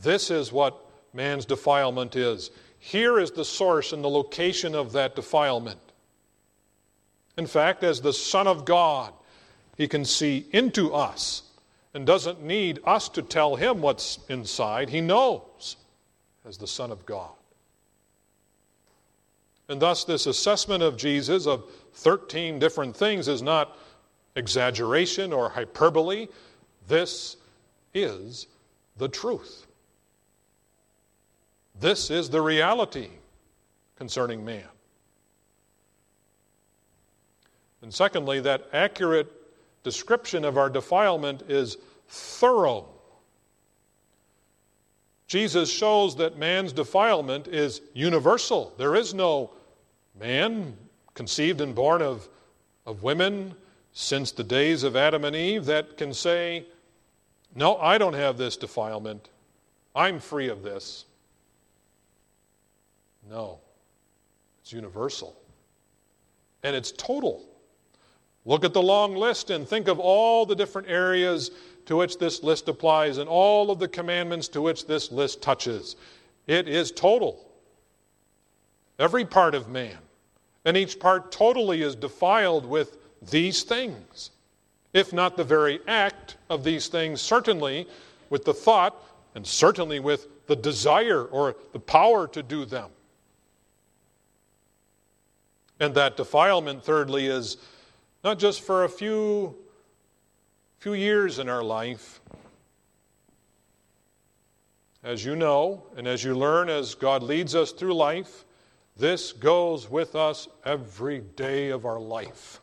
This 0.00 0.28
is 0.28 0.50
what 0.50 0.84
man's 1.12 1.44
defilement 1.44 2.16
is. 2.16 2.50
Here 2.80 3.20
is 3.20 3.30
the 3.30 3.44
source 3.44 3.92
and 3.92 4.02
the 4.02 4.10
location 4.10 4.74
of 4.74 4.90
that 4.90 5.14
defilement. 5.14 5.91
In 7.36 7.46
fact, 7.46 7.82
as 7.82 8.00
the 8.00 8.12
Son 8.12 8.46
of 8.46 8.64
God, 8.64 9.12
he 9.76 9.88
can 9.88 10.04
see 10.04 10.46
into 10.52 10.92
us 10.92 11.42
and 11.94 12.06
doesn't 12.06 12.42
need 12.42 12.80
us 12.84 13.08
to 13.10 13.22
tell 13.22 13.56
him 13.56 13.80
what's 13.80 14.18
inside. 14.28 14.90
He 14.90 15.00
knows 15.00 15.76
as 16.46 16.58
the 16.58 16.66
Son 16.66 16.90
of 16.90 17.04
God. 17.06 17.30
And 19.68 19.80
thus, 19.80 20.04
this 20.04 20.26
assessment 20.26 20.82
of 20.82 20.96
Jesus 20.96 21.46
of 21.46 21.64
13 21.94 22.58
different 22.58 22.96
things 22.96 23.28
is 23.28 23.42
not 23.42 23.78
exaggeration 24.36 25.32
or 25.32 25.48
hyperbole. 25.48 26.28
This 26.88 27.36
is 27.94 28.46
the 28.98 29.08
truth. 29.08 29.66
This 31.80 32.10
is 32.10 32.28
the 32.28 32.40
reality 32.40 33.08
concerning 33.96 34.44
man. 34.44 34.64
And 37.82 37.92
secondly, 37.92 38.40
that 38.40 38.68
accurate 38.72 39.30
description 39.82 40.44
of 40.44 40.56
our 40.56 40.70
defilement 40.70 41.42
is 41.48 41.76
thorough. 42.08 42.88
Jesus 45.26 45.70
shows 45.70 46.16
that 46.16 46.38
man's 46.38 46.72
defilement 46.72 47.48
is 47.48 47.80
universal. 47.94 48.72
There 48.78 48.94
is 48.94 49.14
no 49.14 49.50
man 50.18 50.76
conceived 51.14 51.60
and 51.60 51.74
born 51.74 52.02
of, 52.02 52.28
of 52.86 53.02
women 53.02 53.54
since 53.92 54.30
the 54.30 54.44
days 54.44 54.84
of 54.84 54.94
Adam 54.94 55.24
and 55.24 55.34
Eve 55.34 55.64
that 55.66 55.96
can 55.96 56.14
say, 56.14 56.66
No, 57.54 57.76
I 57.76 57.98
don't 57.98 58.14
have 58.14 58.38
this 58.38 58.56
defilement. 58.56 59.28
I'm 59.94 60.20
free 60.20 60.48
of 60.48 60.62
this. 60.62 61.04
No, 63.28 63.58
it's 64.62 64.72
universal. 64.72 65.36
And 66.62 66.76
it's 66.76 66.92
total. 66.92 67.44
Look 68.44 68.64
at 68.64 68.72
the 68.72 68.82
long 68.82 69.14
list 69.14 69.50
and 69.50 69.66
think 69.66 69.88
of 69.88 70.00
all 70.00 70.46
the 70.46 70.56
different 70.56 70.88
areas 70.88 71.50
to 71.86 71.96
which 71.96 72.18
this 72.18 72.42
list 72.42 72.68
applies 72.68 73.18
and 73.18 73.28
all 73.28 73.70
of 73.70 73.78
the 73.78 73.88
commandments 73.88 74.48
to 74.48 74.60
which 74.60 74.86
this 74.86 75.12
list 75.12 75.42
touches. 75.42 75.96
It 76.46 76.68
is 76.68 76.90
total. 76.90 77.48
Every 78.98 79.24
part 79.24 79.54
of 79.54 79.68
man 79.68 79.98
and 80.64 80.76
each 80.76 80.98
part 80.98 81.32
totally 81.32 81.82
is 81.82 81.94
defiled 81.94 82.66
with 82.66 82.98
these 83.30 83.62
things. 83.62 84.30
If 84.92 85.12
not 85.12 85.36
the 85.36 85.44
very 85.44 85.80
act 85.88 86.36
of 86.50 86.64
these 86.64 86.88
things, 86.88 87.20
certainly 87.20 87.88
with 88.30 88.44
the 88.44 88.54
thought 88.54 88.96
and 89.34 89.46
certainly 89.46 90.00
with 90.00 90.46
the 90.46 90.56
desire 90.56 91.24
or 91.24 91.56
the 91.72 91.78
power 91.78 92.26
to 92.28 92.42
do 92.42 92.64
them. 92.64 92.90
And 95.80 95.94
that 95.94 96.16
defilement, 96.16 96.84
thirdly, 96.84 97.26
is 97.26 97.56
not 98.24 98.38
just 98.38 98.60
for 98.62 98.84
a 98.84 98.88
few, 98.88 99.56
few 100.78 100.94
years 100.94 101.38
in 101.38 101.48
our 101.48 101.62
life. 101.62 102.20
As 105.02 105.24
you 105.24 105.34
know, 105.34 105.82
and 105.96 106.06
as 106.06 106.22
you 106.22 106.36
learn 106.36 106.68
as 106.68 106.94
God 106.94 107.22
leads 107.22 107.56
us 107.56 107.72
through 107.72 107.94
life, 107.94 108.44
this 108.96 109.32
goes 109.32 109.90
with 109.90 110.14
us 110.14 110.46
every 110.64 111.20
day 111.20 111.70
of 111.70 111.84
our 111.84 111.98
life. 111.98 112.60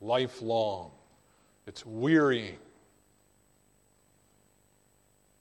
Lifelong. 0.00 0.92
It's 1.66 1.84
wearying. 1.84 2.58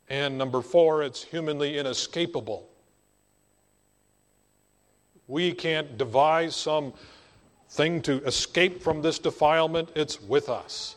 And 0.09 0.37
number 0.37 0.61
four, 0.61 1.03
it's 1.03 1.23
humanly 1.23 1.77
inescapable. 1.77 2.67
We 5.27 5.53
can't 5.53 5.97
devise 5.97 6.55
some 6.55 6.93
thing 7.69 8.01
to 8.03 8.23
escape 8.25 8.81
from 8.81 9.01
this 9.01 9.19
defilement, 9.19 9.89
it's 9.95 10.21
with 10.21 10.49
us. 10.49 10.95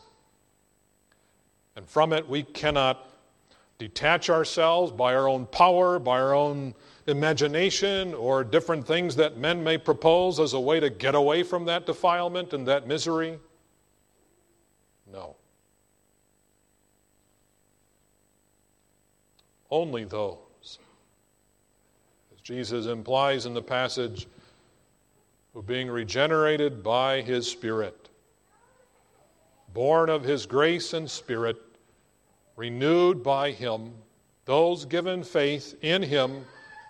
And 1.75 1.87
from 1.87 2.13
it, 2.13 2.27
we 2.27 2.43
cannot 2.43 3.09
detach 3.79 4.29
ourselves 4.29 4.91
by 4.91 5.15
our 5.15 5.27
own 5.27 5.45
power, 5.47 5.99
by 5.99 6.19
our 6.19 6.33
own 6.33 6.75
imagination, 7.07 8.13
or 8.13 8.43
different 8.43 8.85
things 8.85 9.15
that 9.15 9.37
men 9.37 9.63
may 9.63 9.77
propose 9.77 10.39
as 10.39 10.53
a 10.53 10.59
way 10.59 10.79
to 10.79 10.89
get 10.89 11.15
away 11.15 11.43
from 11.43 11.65
that 11.65 11.85
defilement 11.85 12.53
and 12.53 12.67
that 12.67 12.87
misery? 12.87 13.39
No. 15.11 15.35
Only 19.71 20.03
those, 20.03 20.79
as 22.39 22.47
Jesus 22.47 22.85
implies 22.85 23.45
in 23.45 23.53
the 23.53 23.61
passage, 23.61 24.27
who 25.53 25.61
being 25.61 25.89
regenerated 25.89 26.83
by 26.83 27.21
his 27.21 27.49
Spirit, 27.49 28.09
born 29.73 30.09
of 30.09 30.23
his 30.23 30.45
grace 30.45 30.93
and 30.93 31.09
Spirit, 31.09 31.57
renewed 32.55 33.23
by 33.23 33.51
Him, 33.51 33.93
those 34.45 34.83
given 34.85 35.23
faith 35.23 35.75
in 35.81 36.03
Him 36.03 36.45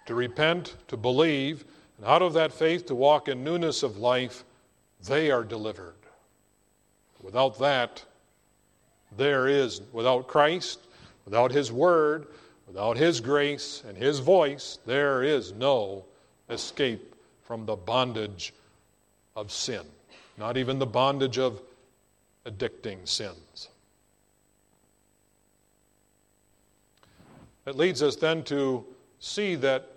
to 0.08 0.16
repent, 0.16 0.76
to 0.88 0.97
believe, 0.97 1.64
and 1.97 2.08
out 2.08 2.22
of 2.22 2.34
that 2.34 2.52
faith 2.52 2.86
to 2.88 2.95
walk 2.95 3.28
in 3.28 3.43
newness 3.43 3.84
of 3.84 3.97
life, 3.97 4.43
they 5.08 5.30
are 5.30 5.43
delivered. 5.43 5.93
Without 7.22 7.60
that, 7.60 8.04
there 9.16 9.47
is, 9.47 9.82
without 9.93 10.28
Christ, 10.28 10.80
without 11.26 11.52
His 11.52 11.72
Word, 11.72 12.28
without 12.70 12.97
His 12.97 13.20
grace 13.20 13.84
and 13.88 13.97
His 13.97 14.20
voice, 14.20 14.78
there 14.86 15.24
is 15.24 15.51
no 15.53 16.05
escape 16.49 17.15
from 17.41 17.65
the 17.65 17.76
bondage 17.76 18.53
of 19.36 19.51
sin, 19.51 19.82
not 20.38 20.55
even 20.55 20.78
the 20.78 20.86
bondage 20.86 21.39
of 21.39 21.61
addicting 22.45 23.07
sins. 23.07 23.70
It 27.65 27.76
leads 27.76 28.03
us 28.03 28.15
then 28.15 28.43
to 28.43 28.86
see 29.20 29.55
that 29.55 29.89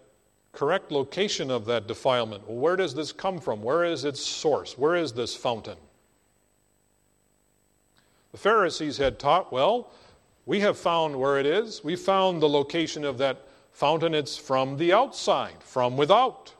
correct 0.53 0.91
location 0.91 1.51
of 1.51 1.67
that 1.67 1.87
defilement. 1.87 2.49
Well, 2.49 2.59
where 2.59 2.77
does 2.77 2.95
this 2.95 3.13
come 3.13 3.39
from? 3.39 3.63
Where 3.63 3.85
is 3.85 4.05
its 4.05 4.21
source? 4.21 4.77
Where 4.79 4.97
is 4.97 5.13
this 5.13 5.37
fountain? 5.37 5.77
The 8.33 8.39
Pharisees 8.39 8.97
had 8.97 9.19
taught, 9.19 9.53
well, 9.53 9.91
we 10.47 10.61
have 10.61 10.79
found 10.79 11.17
where 11.17 11.39
it 11.39 11.47
is. 11.47 11.85
We 11.85 11.97
found 11.97 12.43
the 12.43 12.49
location 12.49 13.05
of 13.05 13.19
that 13.19 13.47
fountain. 13.71 14.15
It's 14.15 14.37
from 14.37 14.77
the 14.77 14.93
outside, 14.93 15.63
from 15.63 15.97
without. 15.97 16.53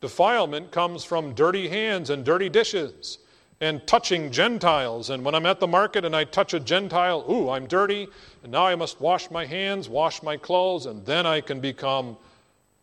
Defilement 0.00 0.70
comes 0.70 1.04
from 1.04 1.34
dirty 1.34 1.68
hands 1.68 2.08
and 2.10 2.24
dirty 2.24 2.48
dishes 2.48 3.18
and 3.60 3.86
touching 3.86 4.30
Gentiles. 4.30 5.10
And 5.10 5.24
when 5.24 5.34
I'm 5.34 5.44
at 5.44 5.60
the 5.60 5.66
market 5.66 6.04
and 6.04 6.16
I 6.16 6.24
touch 6.24 6.54
a 6.54 6.60
Gentile, 6.60 7.24
ooh, 7.30 7.50
I'm 7.50 7.66
dirty, 7.66 8.08
and 8.42 8.50
now 8.50 8.66
I 8.66 8.74
must 8.74 9.00
wash 9.00 9.30
my 9.30 9.44
hands, 9.44 9.88
wash 9.88 10.22
my 10.22 10.36
clothes, 10.36 10.86
and 10.86 11.04
then 11.04 11.26
I 11.26 11.42
can 11.42 11.60
become 11.60 12.16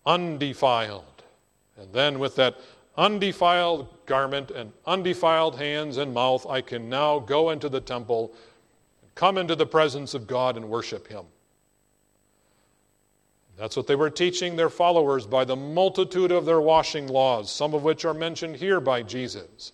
undefiled. 0.05 1.23
And 1.77 1.91
then 1.93 2.19
with 2.19 2.35
that 2.35 2.59
undefiled 2.97 3.87
garment 4.05 4.51
and 4.51 4.71
undefiled 4.85 5.57
hands 5.57 5.97
and 5.97 6.13
mouth, 6.13 6.45
I 6.47 6.61
can 6.61 6.89
now 6.89 7.19
go 7.19 7.51
into 7.51 7.69
the 7.69 7.81
temple, 7.81 8.33
come 9.15 9.37
into 9.37 9.55
the 9.55 9.65
presence 9.65 10.13
of 10.13 10.27
God, 10.27 10.57
and 10.57 10.69
worship 10.69 11.07
Him. 11.07 11.25
That's 13.57 13.75
what 13.75 13.87
they 13.87 13.95
were 13.95 14.11
teaching 14.11 14.55
their 14.55 14.69
followers 14.69 15.25
by 15.25 15.43
the 15.43 15.55
multitude 15.55 16.31
of 16.31 16.45
their 16.45 16.61
washing 16.61 17.07
laws, 17.07 17.51
some 17.51 17.73
of 17.73 17.83
which 17.83 18.05
are 18.05 18.13
mentioned 18.13 18.55
here 18.55 18.79
by 18.79 19.01
Jesus. 19.01 19.71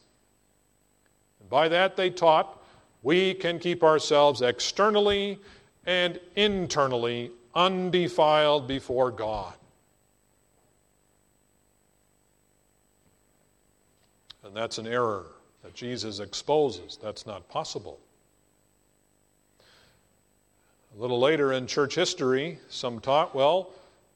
And 1.41 1.49
by 1.49 1.67
that 1.67 1.97
they 1.97 2.09
taught 2.09 2.63
we 3.01 3.33
can 3.33 3.59
keep 3.59 3.83
ourselves 3.83 4.41
externally 4.41 5.37
and 5.85 6.19
internally 6.37 7.31
undefiled 7.53 8.67
before 8.67 9.11
God. 9.11 9.53
And 14.53 14.61
that's 14.61 14.77
an 14.77 14.85
error 14.85 15.25
that 15.63 15.73
Jesus 15.73 16.19
exposes. 16.19 16.99
That's 17.01 17.25
not 17.25 17.49
possible. 17.49 17.99
A 20.95 21.01
little 21.01 21.19
later 21.19 21.53
in 21.53 21.65
church 21.65 21.95
history, 21.95 22.59
some 22.69 22.99
taught, 22.99 23.33
well, 23.33 23.71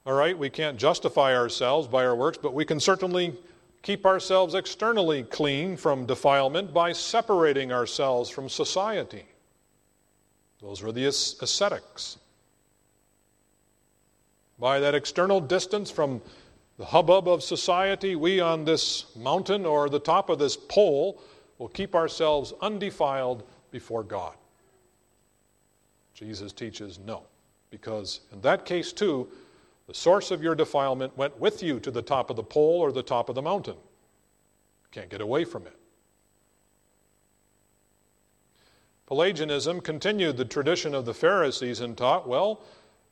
all 0.06 0.14
right, 0.14 0.38
we 0.38 0.52
can't 0.52 0.78
justify 0.78 1.36
ourselves 1.36 1.88
by 1.88 2.06
our 2.06 2.16
works, 2.16 2.38
but 2.40 2.54
we 2.54 2.66
can 2.66 2.80
certainly 2.80 3.34
keep 3.82 4.06
ourselves 4.06 4.54
externally 4.54 5.24
clean 5.24 5.76
from 5.76 6.06
defilement 6.06 6.72
by 6.72 6.92
separating 6.92 7.72
ourselves 7.72 8.30
from 8.30 8.48
society. 8.48 9.26
Those 10.62 10.84
were 10.84 10.92
the 10.92 11.06
ascetics. 11.06 12.20
By 14.60 14.82
that 14.82 14.94
external 14.94 15.42
distance 15.42 15.90
from 15.90 16.22
the 16.78 16.86
hubbub 16.86 17.28
of 17.28 17.44
society, 17.44 18.16
we 18.16 18.40
on 18.40 18.64
this 18.64 19.16
mountain 19.16 19.66
or 19.66 19.90
the 19.90 20.00
top 20.00 20.30
of 20.30 20.38
this 20.38 20.56
pole 20.56 21.22
will 21.58 21.68
keep 21.68 21.96
ourselves 21.96 22.54
undefiled 22.62 23.44
before 23.72 24.04
God. 24.04 24.36
Jesus 26.14 26.54
teaches 26.54 27.00
no, 27.00 27.24
because 27.72 28.22
in 28.32 28.42
that 28.42 28.66
case, 28.66 28.94
too, 28.94 29.28
the 29.88 29.94
source 29.94 30.32
of 30.32 30.44
your 30.44 30.54
defilement 30.54 31.18
went 31.18 31.40
with 31.40 31.64
you 31.64 31.80
to 31.80 31.90
the 31.90 32.02
top 32.02 32.30
of 32.30 32.36
the 32.36 32.44
pole 32.44 32.80
or 32.80 32.92
the 32.92 33.04
top 33.04 33.30
of 33.30 33.36
the 33.36 33.42
mountain. 33.42 33.76
Can't 34.92 35.10
get 35.10 35.22
away 35.22 35.46
from 35.46 35.66
it. 35.66 35.78
Pelagianism 39.08 39.80
continued 39.82 40.38
the 40.38 40.46
tradition 40.46 40.94
of 40.94 41.06
the 41.06 41.14
Pharisees 41.14 41.80
and 41.80 41.98
taught 41.98 42.28
well, 42.28 42.62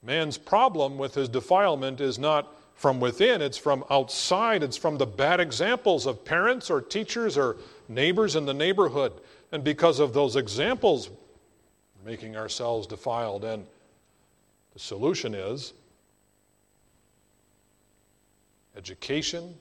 man's 0.04 0.38
problem 0.38 0.98
with 0.98 1.16
his 1.16 1.30
defilement 1.30 2.02
is 2.02 2.20
not 2.20 2.54
from 2.76 3.00
within, 3.00 3.42
it's 3.42 3.58
from 3.58 3.84
outside. 3.90 4.62
It's 4.62 4.78
from 4.78 4.98
the 4.98 5.06
bad 5.06 5.40
examples 5.40 6.06
of 6.06 6.24
parents 6.24 6.70
or 6.70 6.82
teachers 6.82 7.38
or 7.38 7.58
neighbors 7.88 8.36
in 8.36 8.46
the 8.46 8.54
neighborhood. 8.54 9.14
And 9.52 9.64
because 9.64 10.00
of 10.00 10.14
those 10.14 10.36
examples, 10.36 11.10
making 12.06 12.36
ourselves 12.36 12.86
defiled. 12.86 13.44
And 13.44 13.66
the 14.74 14.80
solution 14.80 15.34
is 15.34 15.74
education. 18.78 19.56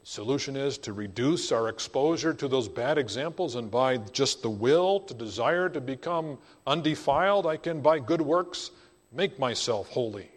The 0.00 0.06
solution 0.06 0.56
is 0.56 0.76
to 0.78 0.92
reduce 0.92 1.52
our 1.52 1.68
exposure 1.68 2.34
to 2.34 2.48
those 2.48 2.68
bad 2.68 2.98
examples, 2.98 3.54
and 3.54 3.70
by 3.70 3.98
just 3.98 4.42
the 4.42 4.50
will 4.50 5.00
to 5.00 5.14
desire 5.14 5.68
to 5.68 5.80
become 5.80 6.38
undefiled, 6.66 7.46
I 7.46 7.56
can, 7.56 7.80
by 7.80 8.00
good 8.00 8.20
works, 8.20 8.72
make 9.12 9.38
myself 9.38 9.88
holy 9.90 10.28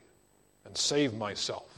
and 0.66 0.78
save 0.78 1.16
myself. 1.16 1.71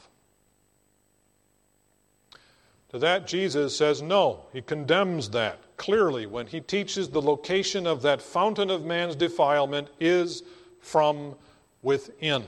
To 2.94 3.00
that, 3.00 3.26
Jesus 3.26 3.76
says 3.76 4.02
no. 4.02 4.44
He 4.52 4.62
condemns 4.62 5.30
that 5.30 5.58
clearly 5.76 6.26
when 6.26 6.46
he 6.46 6.60
teaches 6.60 7.08
the 7.08 7.20
location 7.20 7.88
of 7.88 8.02
that 8.02 8.22
fountain 8.22 8.70
of 8.70 8.84
man's 8.84 9.16
defilement 9.16 9.88
is 9.98 10.44
from 10.78 11.34
within. 11.82 12.44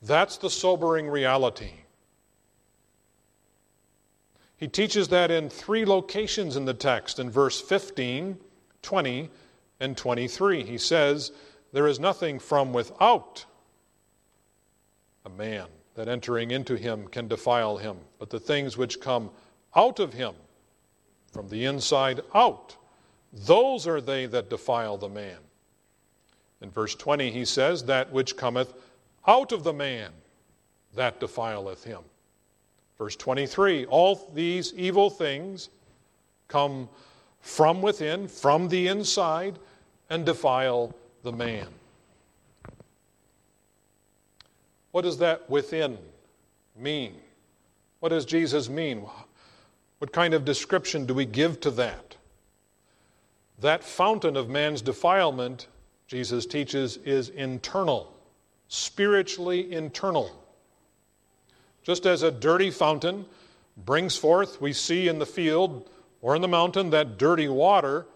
That's 0.00 0.38
the 0.38 0.48
sobering 0.48 1.10
reality. 1.10 1.72
He 4.56 4.66
teaches 4.66 5.08
that 5.08 5.30
in 5.30 5.50
three 5.50 5.84
locations 5.84 6.56
in 6.56 6.64
the 6.64 6.72
text 6.72 7.18
in 7.18 7.28
verse 7.28 7.60
15, 7.60 8.38
20, 8.80 9.30
and 9.78 9.94
23. 9.94 10.64
He 10.64 10.78
says, 10.78 11.32
There 11.74 11.86
is 11.86 12.00
nothing 12.00 12.38
from 12.38 12.72
without 12.72 13.44
a 15.26 15.28
man 15.28 15.66
that 15.96 16.08
entering 16.08 16.50
into 16.50 16.76
him 16.76 17.08
can 17.08 17.28
defile 17.28 17.76
him, 17.76 17.98
but 18.18 18.30
the 18.30 18.40
things 18.40 18.78
which 18.78 19.02
come 19.02 19.30
out 19.74 20.00
of 20.00 20.12
him, 20.12 20.34
from 21.32 21.48
the 21.48 21.64
inside 21.64 22.20
out. 22.34 22.76
Those 23.32 23.86
are 23.86 24.00
they 24.00 24.26
that 24.26 24.50
defile 24.50 24.96
the 24.96 25.08
man. 25.08 25.38
In 26.60 26.70
verse 26.70 26.94
20, 26.94 27.30
he 27.30 27.44
says, 27.44 27.84
That 27.84 28.10
which 28.12 28.36
cometh 28.36 28.74
out 29.26 29.52
of 29.52 29.64
the 29.64 29.72
man, 29.72 30.10
that 30.94 31.20
defileth 31.20 31.84
him. 31.84 32.00
Verse 32.98 33.16
23, 33.16 33.86
all 33.86 34.30
these 34.34 34.74
evil 34.74 35.08
things 35.08 35.70
come 36.48 36.88
from 37.40 37.80
within, 37.80 38.28
from 38.28 38.68
the 38.68 38.88
inside, 38.88 39.58
and 40.10 40.26
defile 40.26 40.94
the 41.22 41.32
man. 41.32 41.66
What 44.90 45.02
does 45.02 45.18
that 45.18 45.48
within 45.48 45.96
mean? 46.76 47.14
What 48.00 48.08
does 48.08 48.24
Jesus 48.24 48.68
mean? 48.68 49.06
What 50.00 50.12
kind 50.12 50.32
of 50.32 50.46
description 50.46 51.04
do 51.04 51.12
we 51.12 51.26
give 51.26 51.60
to 51.60 51.70
that? 51.72 52.16
That 53.60 53.84
fountain 53.84 54.34
of 54.34 54.48
man's 54.48 54.80
defilement, 54.80 55.66
Jesus 56.06 56.46
teaches, 56.46 56.96
is 57.04 57.28
internal, 57.28 58.10
spiritually 58.68 59.70
internal. 59.70 60.42
Just 61.82 62.06
as 62.06 62.22
a 62.22 62.30
dirty 62.30 62.70
fountain 62.70 63.26
brings 63.76 64.16
forth, 64.16 64.58
we 64.58 64.72
see 64.72 65.06
in 65.06 65.18
the 65.18 65.26
field 65.26 65.90
or 66.22 66.34
in 66.34 66.40
the 66.40 66.48
mountain, 66.48 66.88
that 66.90 67.18
dirty 67.18 67.48
water, 67.48 68.06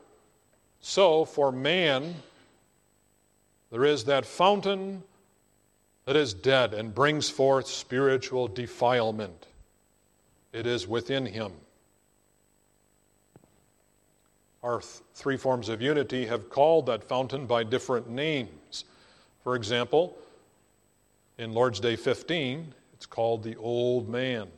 so 0.81 1.27
for 1.27 1.53
man, 1.53 2.15
there 3.71 3.85
is 3.85 4.05
that 4.05 4.25
fountain 4.25 5.03
that 6.07 6.17
is 6.17 6.33
dead 6.33 6.73
and 6.73 6.95
brings 6.95 7.29
forth 7.29 7.67
spiritual 7.67 8.49
defilement. 8.49 9.47
It 10.51 10.67
is 10.67 10.89
within 10.89 11.27
him. 11.27 11.53
Our 14.65 14.81
th- 14.81 15.03
three 15.15 15.37
forms 15.37 15.69
of 15.69 15.83
unity 15.83 16.25
have 16.25 16.49
called 16.49 16.87
that 16.87 17.05
fountain 17.05 17.45
by 17.45 17.65
different 17.65 18.09
names. 18.09 18.87
For 19.43 19.57
example, 19.57 20.17
in 21.37 21.53
Lord's 21.53 21.81
Day 21.81 21.97
15, 21.97 22.73
it's 22.95 23.05
called 23.05 23.43
the 23.43 23.57
Old 23.57 24.09
Man. 24.09 24.49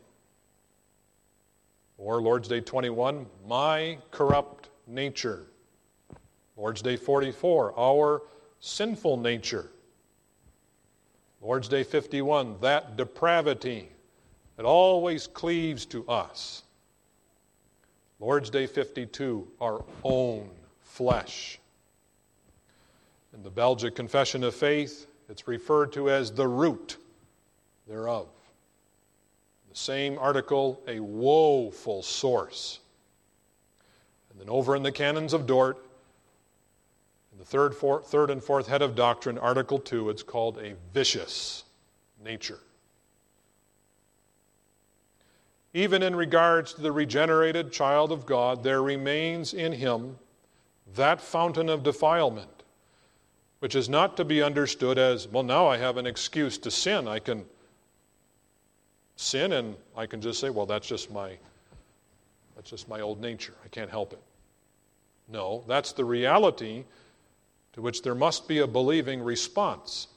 Or 1.99 2.23
Lord's 2.23 2.47
Day 2.47 2.61
21, 2.61 3.27
My 3.49 3.99
Corrupt 4.13 4.69
Nature. 4.87 5.47
Lord's 6.57 6.83
Day 6.83 6.95
44, 6.95 7.75
Our 7.77 8.23
Sinful 8.61 9.17
Nature. 9.17 9.71
Lord's 11.43 11.67
Day 11.67 11.83
51, 11.83 12.59
that 12.61 12.97
depravity 12.97 13.89
that 14.57 14.65
always 14.65 15.27
cleaves 15.27 15.85
to 15.87 16.09
us. 16.09 16.63
Lord's 18.19 18.49
Day 18.49 18.67
52, 18.67 19.47
our 19.61 19.85
own 20.03 20.49
flesh. 20.81 21.59
In 23.35 23.43
the 23.43 23.51
Belgic 23.51 23.95
Confession 23.95 24.43
of 24.43 24.55
Faith, 24.55 25.07
it's 25.29 25.47
referred 25.47 25.93
to 25.93 26.09
as 26.09 26.33
the 26.33 26.49
root 26.49 26.97
thereof. 27.87 28.29
The 29.69 29.77
same 29.77 30.17
article, 30.19 30.81
a 30.89 30.99
woeful 31.01 32.03
source. 32.03 32.81
And 34.31 34.41
then 34.41 34.49
over 34.49 34.75
in 34.75 34.83
the 34.83 34.93
Canons 34.93 35.35
of 35.35 35.47
Dort, 35.47 35.77
in 37.33 37.39
the 37.39 37.45
third, 37.45 37.75
third 37.75 38.31
and 38.31 38.43
fourth 38.43 38.67
head 38.67 38.81
of 38.81 38.95
doctrine, 38.95 39.37
Article 39.37 39.79
2, 39.79 40.09
it's 40.09 40.23
called 40.23 40.57
a 40.57 40.75
vicious 40.95 41.65
nature. 42.25 42.61
Even 45.77 46.03
in 46.03 46.17
regards 46.17 46.73
to 46.73 46.81
the 46.81 46.91
regenerated 46.91 47.71
child 47.71 48.11
of 48.11 48.25
God, 48.25 48.63
there 48.63 48.83
remains 48.83 49.53
in 49.53 49.73
him 49.73 50.17
that 50.95 51.21
fountain 51.21 51.69
of 51.69 51.83
defilement, 51.83 52.63
which 53.59 53.75
is 53.75 53.87
not 53.87 54.17
to 54.17 54.25
be 54.25 54.43
understood 54.43 54.97
as, 54.97 55.29
well, 55.29 55.43
now 55.43 55.67
I 55.67 55.77
have 55.77 55.99
an 55.99 56.07
excuse 56.07 56.57
to 56.57 56.71
sin. 56.71 57.07
I 57.07 57.19
can 57.19 57.45
sin 59.17 59.53
and 59.53 59.77
I 59.95 60.07
can 60.07 60.23
just 60.23 60.41
say, 60.41 60.49
well, 60.49 60.65
that's 60.65 60.89
just 60.89 61.13
my 61.13 61.37
that's 62.57 62.71
just 62.71 62.89
my 62.89 63.03
old 63.03 63.21
nature. 63.21 63.53
I 63.63 63.69
can't 63.69 63.91
help 63.91 64.15
it. 64.15 64.23
No, 65.29 65.63
that's 65.69 65.93
the 65.93 66.07
reality 66.07 66.85
to 67.75 67.83
which 67.83 68.01
there 68.01 68.15
must 68.15 68.49
be 68.49 68.61
a 68.61 68.67
believing 68.67 69.21
response. 69.21 70.09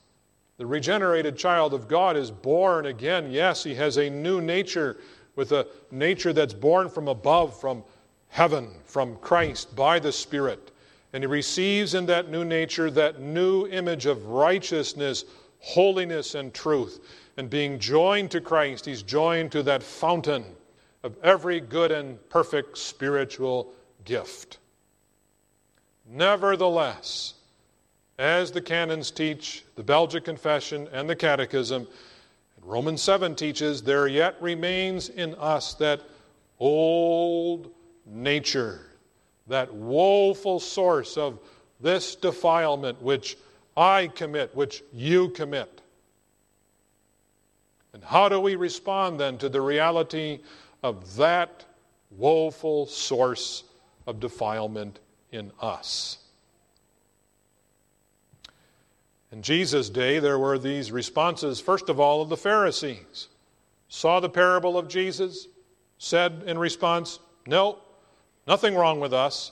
The 0.57 0.65
regenerated 0.65 1.37
child 1.37 1.73
of 1.73 1.89
God 1.89 2.15
is 2.15 2.31
born 2.31 2.85
again. 2.85 3.29
Yes, 3.29 3.61
he 3.61 3.75
has 3.75 3.97
a 3.97 4.09
new 4.09 4.39
nature 4.39 4.95
with 5.39 5.53
a 5.53 5.65
nature 5.89 6.33
that's 6.33 6.53
born 6.53 6.89
from 6.89 7.07
above, 7.07 7.57
from 7.57 7.81
heaven, 8.27 8.71
from 8.83 9.15
Christ 9.19 9.73
by 9.73 9.97
the 9.97 10.11
Spirit. 10.11 10.71
And 11.13 11.23
he 11.23 11.27
receives 11.27 11.93
in 11.93 12.05
that 12.07 12.29
new 12.29 12.43
nature 12.43 12.91
that 12.91 13.21
new 13.21 13.65
image 13.67 14.05
of 14.05 14.25
righteousness, 14.25 15.23
holiness, 15.59 16.35
and 16.35 16.53
truth. 16.53 16.99
And 17.37 17.49
being 17.49 17.79
joined 17.79 18.31
to 18.31 18.41
Christ, 18.41 18.85
he's 18.85 19.01
joined 19.01 19.53
to 19.53 19.63
that 19.63 19.81
fountain 19.81 20.43
of 21.03 21.15
every 21.23 21.61
good 21.61 21.93
and 21.93 22.19
perfect 22.29 22.77
spiritual 22.77 23.71
gift. 24.03 24.57
Nevertheless, 26.05 27.35
as 28.17 28.51
the 28.51 28.61
canons 28.61 29.09
teach, 29.09 29.63
the 29.77 29.83
Belgic 29.83 30.25
Confession, 30.25 30.89
and 30.91 31.09
the 31.09 31.15
Catechism, 31.15 31.87
Romans 32.69 33.01
7 33.01 33.33
teaches, 33.33 33.81
there 33.81 34.05
yet 34.05 34.39
remains 34.39 35.09
in 35.09 35.33
us 35.39 35.73
that 35.73 36.03
old 36.59 37.71
nature, 38.05 38.81
that 39.47 39.73
woeful 39.73 40.59
source 40.59 41.17
of 41.17 41.39
this 41.79 42.13
defilement 42.13 43.01
which 43.01 43.39
I 43.75 44.05
commit, 44.05 44.55
which 44.55 44.83
you 44.93 45.29
commit. 45.29 45.81
And 47.93 48.03
how 48.03 48.29
do 48.29 48.39
we 48.39 48.55
respond 48.55 49.19
then 49.19 49.39
to 49.39 49.49
the 49.49 49.61
reality 49.61 50.37
of 50.83 51.15
that 51.15 51.65
woeful 52.11 52.85
source 52.85 53.63
of 54.05 54.19
defilement 54.19 54.99
in 55.31 55.51
us? 55.59 56.19
In 59.31 59.41
Jesus' 59.41 59.89
day, 59.89 60.19
there 60.19 60.39
were 60.39 60.57
these 60.57 60.91
responses, 60.91 61.59
first 61.59 61.89
of 61.89 61.99
all, 61.99 62.21
of 62.21 62.29
the 62.29 62.37
Pharisees. 62.37 63.27
Saw 63.87 64.19
the 64.19 64.29
parable 64.29 64.77
of 64.77 64.87
Jesus, 64.87 65.47
said 65.97 66.43
in 66.45 66.57
response, 66.57 67.19
No, 67.45 67.79
nothing 68.47 68.75
wrong 68.75 68.99
with 68.99 69.13
us. 69.13 69.51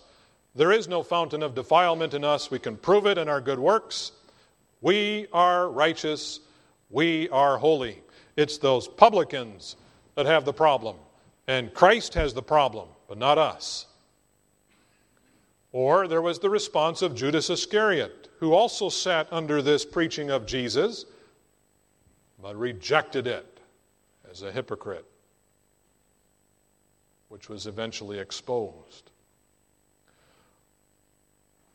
There 0.55 0.71
is 0.71 0.87
no 0.87 1.03
fountain 1.03 1.43
of 1.43 1.53
defilement 1.53 2.15
in 2.15 2.23
us. 2.23 2.49
We 2.49 2.57
can 2.57 2.77
prove 2.77 3.05
it 3.05 3.19
in 3.19 3.29
our 3.29 3.41
good 3.41 3.59
works. 3.59 4.11
We 4.81 5.27
are 5.31 5.69
righteous. 5.69 6.39
We 6.89 7.29
are 7.29 7.57
holy. 7.57 8.01
It's 8.35 8.57
those 8.57 8.87
publicans 8.87 9.75
that 10.15 10.25
have 10.25 10.45
the 10.45 10.53
problem. 10.53 10.95
And 11.47 11.73
Christ 11.73 12.15
has 12.15 12.33
the 12.33 12.41
problem, 12.41 12.89
but 13.07 13.17
not 13.17 13.37
us. 13.37 13.85
Or 15.71 16.07
there 16.07 16.21
was 16.21 16.39
the 16.39 16.49
response 16.49 17.01
of 17.01 17.13
Judas 17.13 17.49
Iscariot, 17.49 18.26
who 18.39 18.53
also 18.53 18.89
sat 18.89 19.27
under 19.31 19.61
this 19.61 19.85
preaching 19.85 20.29
of 20.29 20.45
Jesus, 20.45 21.05
but 22.41 22.55
rejected 22.55 23.27
it 23.27 23.59
as 24.29 24.43
a 24.43 24.51
hypocrite, 24.51 25.05
which 27.29 27.49
was 27.49 27.67
eventually 27.67 28.19
exposed. 28.19 29.09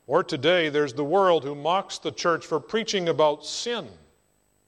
Or 0.07 0.23
today, 0.23 0.69
there's 0.69 0.93
the 0.93 1.05
world 1.05 1.45
who 1.45 1.55
mocks 1.55 1.99
the 1.99 2.13
church 2.13 2.45
for 2.45 2.61
preaching 2.61 3.09
about 3.09 3.45
sin 3.45 3.89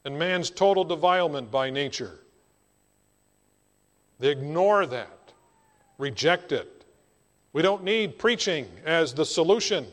and 0.05 0.18
man's 0.18 0.51
total 0.51 0.84
defilement 0.84 1.51
by 1.51 1.70
nature. 1.70 2.20
They 4.18 4.30
ignore 4.30 4.86
that, 4.86 5.32
reject 5.99 6.53
it, 6.53 6.74
we 7.55 7.62
don't 7.62 7.84
need 7.84 8.18
preaching 8.18 8.66
as 8.84 9.14
the 9.14 9.24
solution 9.24 9.86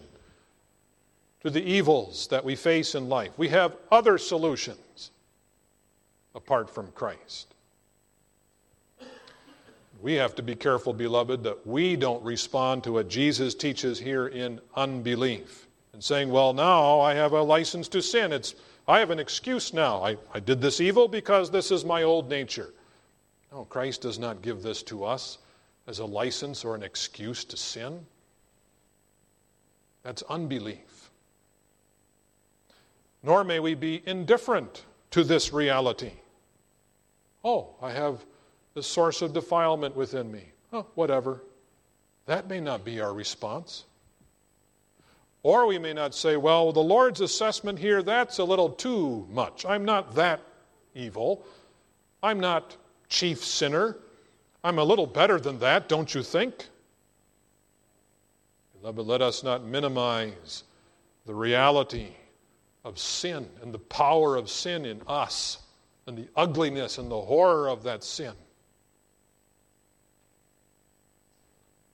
to 1.42 1.50
the 1.50 1.64
evils 1.64 2.28
that 2.28 2.46
we 2.46 2.56
face 2.56 2.96
in 2.96 3.10
life. 3.10 3.32
We 3.38 3.50
have 3.50 3.76
other 3.92 4.18
solutions 4.18 5.12
apart 6.36 6.70
from 6.70 6.92
Christ. 6.92 7.54
We 10.02 10.14
have 10.14 10.34
to 10.36 10.44
be 10.44 10.56
careful, 10.56 10.94
beloved, 10.94 11.44
that 11.44 11.66
we 11.66 11.96
don't 11.96 12.24
respond 12.24 12.84
to 12.86 12.94
what 12.94 13.08
Jesus 13.08 13.54
teaches 13.54 14.00
here 14.00 14.28
in 14.28 14.60
unbelief 14.76 15.68
and 15.94 16.04
saying, 16.04 16.32
Well, 16.32 16.54
now 16.54 17.00
I 17.00 17.14
have 17.14 17.34
a 17.34 17.42
license 17.42 17.88
to 17.89 18.02
sin. 18.02 18.32
It's, 18.32 18.56
I 18.88 19.00
have 19.00 19.12
an 19.12 19.20
excuse 19.20 19.74
now. 19.74 20.04
I, 20.04 20.18
I 20.34 20.39
did 20.39 20.60
this 20.60 20.82
evil 20.82 21.08
because 21.08 21.52
this 21.52 21.70
is 21.70 21.86
my 21.86 22.02
old 22.02 22.30
nature. 22.30 22.74
No, 23.52 23.66
Christ 23.66 24.02
does 24.02 24.18
not 24.18 24.42
give 24.42 24.64
this 24.64 24.82
to 24.84 25.04
us 25.04 25.38
as 25.86 26.00
a 26.00 26.06
license 26.06 26.66
or 26.66 26.74
an 26.74 26.84
excuse 26.84 27.44
to 27.46 27.58
sin. 27.58 28.04
That's 30.04 30.24
unbelief. 30.24 30.91
Nor 33.24 33.44
may 33.44 33.60
we 33.60 33.76
be 33.76 34.02
indifferent 34.06 34.86
to 35.12 35.24
this 35.24 35.54
reality. 35.54 36.12
Oh, 37.44 37.76
I 37.82 37.92
have 37.92 38.26
the 38.74 38.84
source 38.84 39.22
of 39.22 39.34
defilement 39.34 39.96
within 39.96 40.32
me. 40.32 40.44
Oh, 40.74 40.86
whatever. 40.96 41.44
That 42.26 42.48
may 42.48 42.60
not 42.60 42.86
be 42.86 43.02
our 43.02 43.14
response. 43.14 43.86
Or 45.44 45.66
we 45.66 45.80
may 45.80 45.94
not 45.94 46.14
say, 46.14 46.38
well, 46.38 46.72
the 46.72 46.80
Lord's 46.80 47.20
assessment 47.20 47.80
here, 47.80 48.04
that's 48.04 48.38
a 48.38 48.44
little 48.44 48.70
too 48.70 49.28
much. 49.30 49.66
I'm 49.66 49.84
not 49.84 50.16
that 50.16 50.40
evil. 50.94 51.44
I'm 52.22 52.40
not 52.40 52.78
chief 53.10 53.44
sinner. 53.44 53.98
I'm 54.64 54.78
a 54.78 54.84
little 54.84 55.08
better 55.08 55.40
than 55.40 55.60
that, 55.60 55.90
don't 55.90 56.14
you 56.14 56.22
think? 56.22 56.68
Beloved, 58.80 59.06
let 59.06 59.22
us 59.22 59.44
not 59.44 59.64
minimize 59.64 60.64
the 61.26 61.34
reality 61.34 62.10
of 62.84 62.98
sin 62.98 63.48
and 63.62 63.74
the 63.74 63.80
power 63.80 64.36
of 64.36 64.50
sin 64.50 64.86
in 64.86 65.02
us 65.08 65.60
and 66.08 66.18
the 66.18 66.28
ugliness 66.36 66.98
and 66.98 67.12
the 67.12 67.22
horror 67.22 67.70
of 67.70 67.84
that 67.84 68.04
sin. 68.04 68.34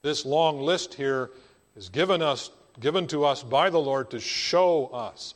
This 0.01 0.25
long 0.25 0.61
list 0.61 0.93
here 0.93 1.31
is 1.75 1.89
given 1.89 2.21
us 2.21 2.51
given 2.79 3.07
to 3.07 3.25
us 3.25 3.43
by 3.43 3.69
the 3.69 3.79
Lord 3.79 4.11
to 4.11 4.19
show 4.19 4.85
us 4.87 5.33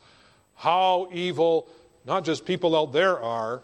how 0.55 1.09
evil 1.11 1.67
not 2.05 2.23
just 2.23 2.45
people 2.45 2.75
out 2.75 2.93
there 2.93 3.19
are, 3.19 3.61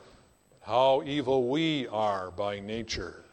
but 0.50 0.68
how 0.68 1.04
evil 1.06 1.48
we 1.48 1.88
are 1.88 2.32
by 2.32 2.60
nature. 2.60 3.24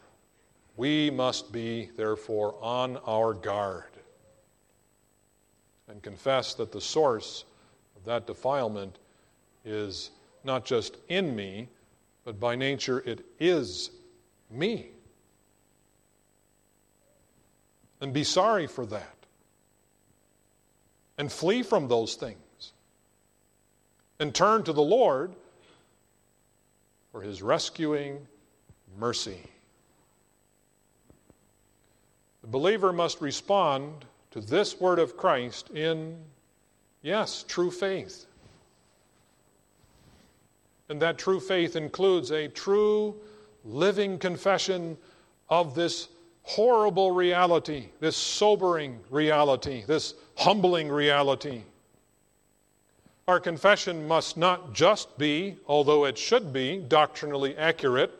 We 0.77 1.09
must 1.09 1.51
be, 1.51 1.89
therefore, 1.95 2.55
on 2.61 2.97
our 3.07 3.33
guard 3.33 3.83
and 5.87 6.01
confess 6.01 6.53
that 6.55 6.71
the 6.71 6.81
source 6.81 7.45
that 8.05 8.27
defilement 8.27 8.97
is 9.63 10.11
not 10.43 10.65
just 10.65 10.97
in 11.09 11.35
me, 11.35 11.67
but 12.23 12.39
by 12.39 12.55
nature 12.55 12.99
it 13.05 13.25
is 13.39 13.91
me. 14.49 14.89
And 18.01 18.13
be 18.13 18.23
sorry 18.23 18.67
for 18.67 18.85
that. 18.87 19.15
And 21.17 21.31
flee 21.31 21.63
from 21.63 21.87
those 21.87 22.15
things. 22.15 22.73
And 24.19 24.33
turn 24.33 24.63
to 24.63 24.73
the 24.73 24.81
Lord 24.81 25.33
for 27.11 27.21
his 27.21 27.41
rescuing 27.41 28.27
mercy. 28.99 29.39
The 32.41 32.47
believer 32.47 32.93
must 32.93 33.21
respond 33.21 34.05
to 34.31 34.41
this 34.41 34.79
word 34.79 34.99
of 34.99 35.17
Christ 35.17 35.69
in, 35.71 36.17
yes, 37.05 37.45
true 37.47 37.71
faith. 37.71 38.25
And 40.89 41.01
that 41.01 41.17
true 41.17 41.39
faith 41.39 41.75
includes 41.75 42.31
a 42.31 42.47
true 42.47 43.15
living 43.63 44.17
confession 44.17 44.97
of 45.49 45.75
this 45.75 46.09
horrible 46.43 47.11
reality, 47.11 47.89
this 47.99 48.17
sobering 48.17 48.99
reality, 49.09 49.83
this 49.87 50.15
humbling 50.35 50.89
reality. 50.89 51.61
Our 53.27 53.39
confession 53.39 54.07
must 54.07 54.37
not 54.37 54.73
just 54.73 55.17
be, 55.17 55.57
although 55.67 56.05
it 56.05 56.17
should 56.17 56.51
be, 56.51 56.77
doctrinally 56.87 57.55
accurate, 57.57 58.11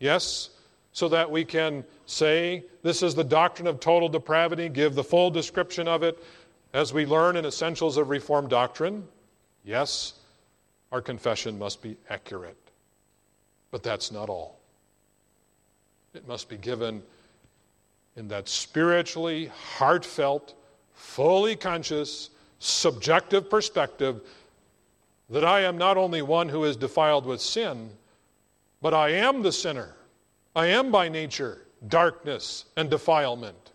yes, 0.00 0.50
so 0.92 1.08
that 1.08 1.30
we 1.30 1.44
can 1.44 1.84
say, 2.06 2.64
This 2.82 3.02
is 3.02 3.14
the 3.14 3.24
doctrine 3.24 3.68
of 3.68 3.80
total 3.80 4.08
depravity, 4.08 4.68
give 4.68 4.94
the 4.94 5.04
full 5.04 5.30
description 5.30 5.86
of 5.86 6.02
it 6.02 6.18
as 6.72 6.92
we 6.92 7.06
learn 7.06 7.36
in 7.36 7.44
Essentials 7.44 7.96
of 7.96 8.08
Reformed 8.08 8.50
Doctrine. 8.50 9.06
Yes, 9.64 10.14
our 10.90 11.00
confession 11.00 11.58
must 11.58 11.82
be 11.82 11.96
accurate. 12.08 12.56
But 13.70 13.82
that's 13.82 14.10
not 14.10 14.28
all. 14.28 14.58
It 16.14 16.26
must 16.26 16.48
be 16.48 16.56
given 16.56 17.02
in 18.16 18.28
that 18.28 18.48
spiritually 18.48 19.50
heartfelt, 19.76 20.54
fully 20.94 21.56
conscious, 21.56 22.30
subjective 22.58 23.48
perspective 23.48 24.20
that 25.30 25.44
I 25.44 25.60
am 25.60 25.78
not 25.78 25.96
only 25.96 26.20
one 26.20 26.48
who 26.48 26.64
is 26.64 26.76
defiled 26.76 27.24
with 27.24 27.40
sin, 27.40 27.90
but 28.82 28.92
I 28.92 29.10
am 29.10 29.42
the 29.42 29.52
sinner. 29.52 29.94
I 30.54 30.66
am 30.66 30.90
by 30.90 31.08
nature 31.08 31.62
darkness 31.88 32.66
and 32.76 32.90
defilement. 32.90 33.72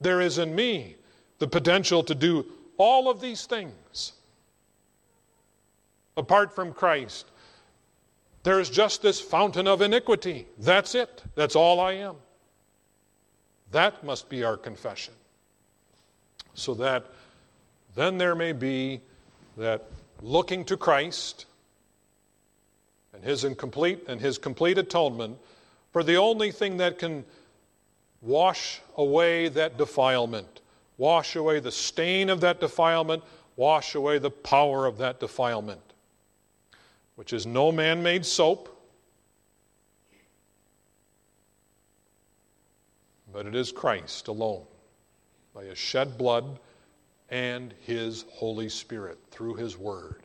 There 0.00 0.20
is 0.20 0.38
in 0.38 0.54
me 0.54 0.96
the 1.38 1.48
potential 1.48 2.02
to 2.02 2.14
do 2.14 2.46
all 2.76 3.10
of 3.10 3.20
these 3.20 3.46
things. 3.46 4.12
Apart 6.16 6.54
from 6.54 6.72
Christ, 6.72 7.26
there 8.42 8.60
is 8.60 8.70
just 8.70 9.02
this 9.02 9.20
fountain 9.20 9.66
of 9.66 9.82
iniquity. 9.82 10.46
That's 10.58 10.94
it. 10.94 11.22
That's 11.34 11.54
all 11.54 11.80
I 11.80 11.92
am. 11.92 12.16
That 13.70 14.02
must 14.02 14.28
be 14.28 14.42
our 14.44 14.56
confession. 14.56 15.14
So 16.54 16.74
that 16.74 17.06
then 17.94 18.18
there 18.18 18.34
may 18.34 18.52
be 18.52 19.00
that 19.56 19.84
looking 20.22 20.64
to 20.64 20.76
Christ 20.76 21.46
and 23.12 23.22
his 23.22 23.44
incomplete 23.44 24.04
and 24.08 24.20
his 24.20 24.38
complete 24.38 24.78
atonement 24.78 25.36
for 25.92 26.02
the 26.02 26.16
only 26.16 26.50
thing 26.50 26.76
that 26.78 26.98
can 26.98 27.24
wash 28.22 28.80
away 28.96 29.48
that 29.48 29.78
defilement, 29.78 30.60
wash 30.98 31.36
away 31.36 31.60
the 31.60 31.72
stain 31.72 32.28
of 32.28 32.40
that 32.40 32.60
defilement, 32.60 33.22
wash 33.56 33.94
away 33.94 34.18
the 34.18 34.30
power 34.30 34.84
of 34.84 34.98
that 34.98 35.20
defilement, 35.20 35.80
which 37.14 37.32
is 37.32 37.46
no 37.46 37.72
man 37.72 38.02
made 38.02 38.26
soap, 38.26 38.74
but 43.32 43.46
it 43.46 43.54
is 43.54 43.70
Christ 43.72 44.28
alone, 44.28 44.64
by 45.54 45.64
his 45.64 45.78
shed 45.78 46.18
blood 46.18 46.58
and 47.30 47.72
his 47.82 48.24
Holy 48.30 48.68
Spirit 48.68 49.18
through 49.30 49.54
his 49.54 49.78
word. 49.78 50.22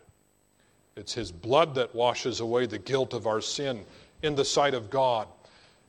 It's 0.95 1.13
his 1.13 1.31
blood 1.31 1.75
that 1.75 1.93
washes 1.93 2.39
away 2.39 2.65
the 2.65 2.79
guilt 2.79 3.13
of 3.13 3.27
our 3.27 3.41
sin 3.41 3.85
in 4.21 4.35
the 4.35 4.45
sight 4.45 4.73
of 4.73 4.89
God 4.89 5.27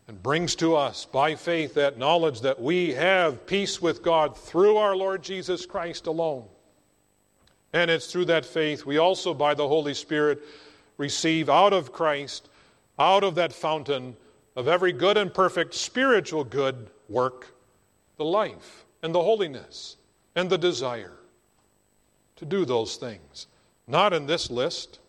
and 0.07 0.23
brings 0.23 0.55
to 0.57 0.77
us 0.77 1.07
by 1.07 1.35
faith 1.35 1.75
that 1.75 1.99
knowledge 1.99 2.41
that 2.43 2.61
we 2.61 2.93
have 2.93 3.47
peace 3.47 3.81
with 3.81 4.03
God 4.03 4.37
through 4.37 4.77
our 4.77 4.95
Lord 4.95 5.23
Jesus 5.23 5.65
Christ 5.65 6.07
alone. 6.07 6.45
And 7.73 7.91
it's 7.91 8.11
through 8.11 8.27
that 8.27 8.45
faith 8.45 8.85
we 8.85 8.99
also, 8.99 9.35
by 9.35 9.55
the 9.55 9.67
Holy 9.67 9.95
Spirit, 9.95 10.43
receive 10.97 11.49
out 11.49 11.73
of 11.73 11.93
Christ, 11.93 12.49
out 12.99 13.25
of 13.25 13.35
that 13.35 13.53
fountain 13.53 14.17
of 14.57 14.69
every 14.69 14.93
good 14.93 15.17
and 15.17 15.33
perfect 15.33 15.75
spiritual 15.75 16.45
good 16.45 16.91
work, 17.09 17.55
the 18.17 18.25
life 18.25 18.85
and 19.03 19.15
the 19.15 19.23
holiness 19.23 19.97
and 20.37 20.49
the 20.49 20.59
desire 20.59 21.19
to 22.37 22.45
do 22.45 22.65
those 22.65 22.97
things. 22.97 23.47
Not 23.87 24.13
in 24.13 24.27
this 24.27 24.51
list, 24.51 25.01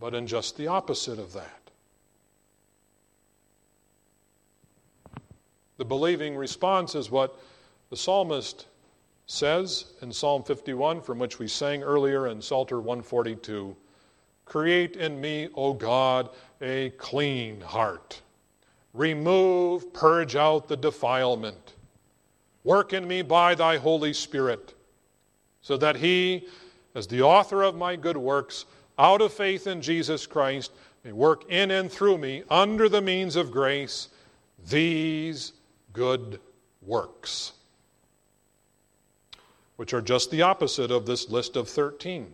but 0.00 0.14
in 0.14 0.26
just 0.26 0.56
the 0.56 0.66
opposite 0.66 1.18
of 1.18 1.32
that. 1.34 1.61
The 5.78 5.84
believing 5.84 6.36
response 6.36 6.94
is 6.94 7.10
what 7.10 7.38
the 7.90 7.96
psalmist 7.96 8.66
says 9.26 9.86
in 10.02 10.12
Psalm 10.12 10.42
51, 10.42 11.00
from 11.00 11.18
which 11.18 11.38
we 11.38 11.48
sang 11.48 11.82
earlier 11.82 12.26
in 12.26 12.42
Psalter 12.42 12.78
142 12.78 13.76
Create 14.44 14.96
in 14.96 15.20
me, 15.20 15.48
O 15.54 15.72
God, 15.72 16.28
a 16.60 16.90
clean 16.98 17.60
heart. 17.60 18.20
Remove, 18.92 19.92
purge 19.94 20.36
out 20.36 20.68
the 20.68 20.76
defilement. 20.76 21.74
Work 22.64 22.92
in 22.92 23.08
me 23.08 23.22
by 23.22 23.54
thy 23.54 23.78
Holy 23.78 24.12
Spirit, 24.12 24.74
so 25.62 25.76
that 25.78 25.96
he, 25.96 26.46
as 26.94 27.06
the 27.06 27.22
author 27.22 27.62
of 27.62 27.76
my 27.76 27.96
good 27.96 28.16
works, 28.16 28.66
out 28.98 29.22
of 29.22 29.32
faith 29.32 29.66
in 29.66 29.80
Jesus 29.80 30.26
Christ, 30.26 30.72
may 31.02 31.12
work 31.12 31.50
in 31.50 31.70
and 31.70 31.90
through 31.90 32.18
me 32.18 32.42
under 32.50 32.88
the 32.88 33.00
means 33.00 33.36
of 33.36 33.50
grace 33.50 34.08
these 34.68 35.52
good 35.92 36.40
works, 36.82 37.52
which 39.76 39.92
are 39.92 40.02
just 40.02 40.30
the 40.30 40.42
opposite 40.42 40.90
of 40.90 41.06
this 41.06 41.28
list 41.28 41.56
of 41.56 41.68
13. 41.68 42.32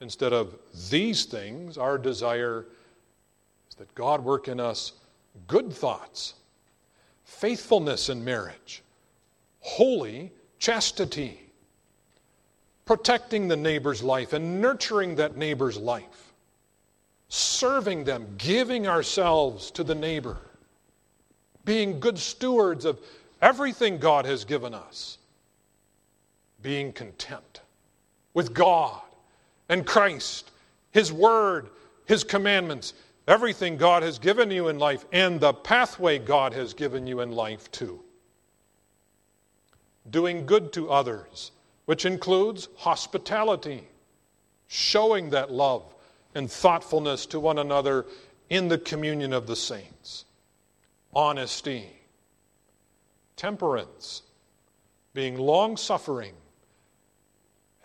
Instead 0.00 0.32
of 0.32 0.54
these 0.90 1.24
things, 1.24 1.78
our 1.78 1.96
desire 1.96 2.66
is 3.68 3.74
that 3.76 3.94
God 3.94 4.22
work 4.22 4.48
in 4.48 4.60
us 4.60 4.92
good 5.46 5.72
thoughts, 5.72 6.34
faithfulness 7.24 8.08
in 8.08 8.24
marriage, 8.24 8.82
holy 9.60 10.32
chastity, 10.58 11.40
protecting 12.84 13.48
the 13.48 13.56
neighbor's 13.56 14.02
life 14.02 14.32
and 14.32 14.60
nurturing 14.60 15.16
that 15.16 15.36
neighbor's 15.36 15.76
life, 15.76 16.32
serving 17.28 18.04
them, 18.04 18.34
giving 18.38 18.86
ourselves 18.86 19.70
to 19.70 19.82
the 19.82 19.94
neighbor 19.94 20.38
being 21.66 22.00
good 22.00 22.18
stewards 22.18 22.86
of 22.86 22.98
everything 23.42 23.98
God 23.98 24.24
has 24.24 24.46
given 24.46 24.72
us, 24.72 25.18
being 26.62 26.92
content 26.94 27.60
with 28.32 28.54
God 28.54 29.02
and 29.68 29.84
Christ, 29.84 30.50
His 30.92 31.12
Word, 31.12 31.68
His 32.06 32.24
commandments, 32.24 32.94
everything 33.28 33.76
God 33.76 34.02
has 34.02 34.18
given 34.18 34.50
you 34.50 34.68
in 34.68 34.78
life, 34.78 35.04
and 35.12 35.38
the 35.38 35.52
pathway 35.52 36.18
God 36.18 36.54
has 36.54 36.72
given 36.72 37.06
you 37.06 37.20
in 37.20 37.32
life 37.32 37.70
too. 37.70 38.00
Doing 40.08 40.46
good 40.46 40.72
to 40.74 40.90
others, 40.90 41.50
which 41.84 42.06
includes 42.06 42.68
hospitality, 42.76 43.88
showing 44.68 45.30
that 45.30 45.50
love 45.50 45.82
and 46.34 46.50
thoughtfulness 46.50 47.26
to 47.26 47.40
one 47.40 47.58
another 47.58 48.06
in 48.48 48.68
the 48.68 48.78
communion 48.78 49.32
of 49.32 49.48
the 49.48 49.56
saints 49.56 50.26
honesty, 51.16 51.88
temperance, 53.36 54.20
being 55.14 55.38
long 55.38 55.74
suffering, 55.74 56.34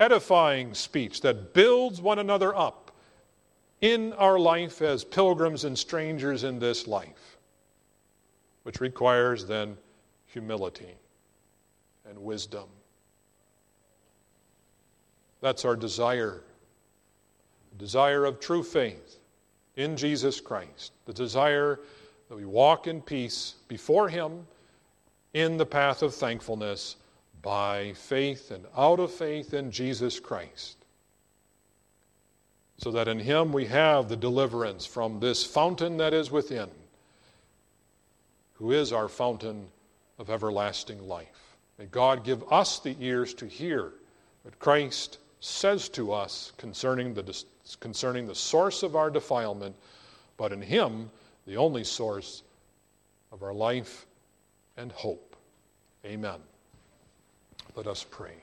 edifying 0.01 0.73
speech 0.73 1.21
that 1.21 1.53
builds 1.53 2.01
one 2.01 2.19
another 2.19 2.53
up 2.53 2.91
in 3.79 4.11
our 4.13 4.37
life 4.37 4.81
as 4.81 5.05
pilgrims 5.05 5.63
and 5.63 5.79
strangers 5.79 6.43
in 6.43 6.59
this 6.59 6.87
life, 6.87 7.37
which 8.63 8.81
requires 8.81 9.45
then 9.45 9.77
humility 10.25 10.93
and 12.09 12.19
wisdom. 12.19 12.67
That's 15.39 15.63
our 15.63 15.77
desire. 15.77 16.43
The 17.71 17.77
desire 17.77 18.25
of 18.25 18.41
true 18.41 18.61
faith 18.61 19.19
in 19.77 19.95
Jesus 19.95 20.41
Christ. 20.41 20.91
The 21.05 21.13
desire 21.13 21.79
that 22.31 22.37
we 22.37 22.45
walk 22.45 22.87
in 22.87 23.01
peace 23.01 23.55
before 23.67 24.07
Him 24.07 24.47
in 25.33 25.57
the 25.57 25.65
path 25.65 26.01
of 26.01 26.15
thankfulness 26.15 26.95
by 27.41 27.91
faith 27.91 28.51
and 28.51 28.63
out 28.77 29.01
of 29.01 29.11
faith 29.11 29.53
in 29.53 29.69
Jesus 29.69 30.17
Christ. 30.17 30.77
So 32.77 32.89
that 32.91 33.09
in 33.09 33.19
Him 33.19 33.51
we 33.51 33.65
have 33.65 34.07
the 34.07 34.15
deliverance 34.15 34.85
from 34.85 35.19
this 35.19 35.43
fountain 35.43 35.97
that 35.97 36.13
is 36.13 36.31
within, 36.31 36.69
who 38.53 38.71
is 38.71 38.93
our 38.93 39.09
fountain 39.09 39.67
of 40.17 40.29
everlasting 40.29 41.05
life. 41.05 41.57
May 41.77 41.87
God 41.87 42.23
give 42.23 42.49
us 42.49 42.79
the 42.79 42.95
ears 43.01 43.33
to 43.33 43.45
hear 43.45 43.91
what 44.43 44.57
Christ 44.57 45.17
says 45.41 45.89
to 45.89 46.13
us 46.13 46.53
concerning 46.55 47.13
the, 47.13 47.43
concerning 47.81 48.25
the 48.25 48.35
source 48.35 48.83
of 48.83 48.95
our 48.95 49.09
defilement, 49.09 49.75
but 50.37 50.53
in 50.53 50.61
Him, 50.61 51.09
the 51.45 51.57
only 51.57 51.83
source 51.83 52.43
of 53.31 53.43
our 53.43 53.53
life 53.53 54.05
and 54.77 54.91
hope. 54.91 55.35
Amen. 56.05 56.39
Let 57.75 57.87
us 57.87 58.05
pray. 58.09 58.33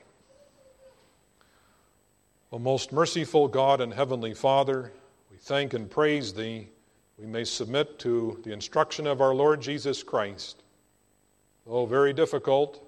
O 2.51 2.57
most 2.57 2.91
merciful 2.91 3.47
God 3.47 3.79
and 3.79 3.93
Heavenly 3.93 4.33
Father, 4.33 4.91
we 5.29 5.37
thank 5.37 5.73
and 5.73 5.89
praise 5.89 6.33
Thee. 6.33 6.67
We 7.19 7.27
may 7.27 7.43
submit 7.43 7.99
to 7.99 8.39
the 8.43 8.53
instruction 8.53 9.05
of 9.05 9.21
our 9.21 9.35
Lord 9.35 9.61
Jesus 9.61 10.01
Christ. 10.01 10.63
Though 11.67 11.85
very 11.85 12.13
difficult, 12.13 12.83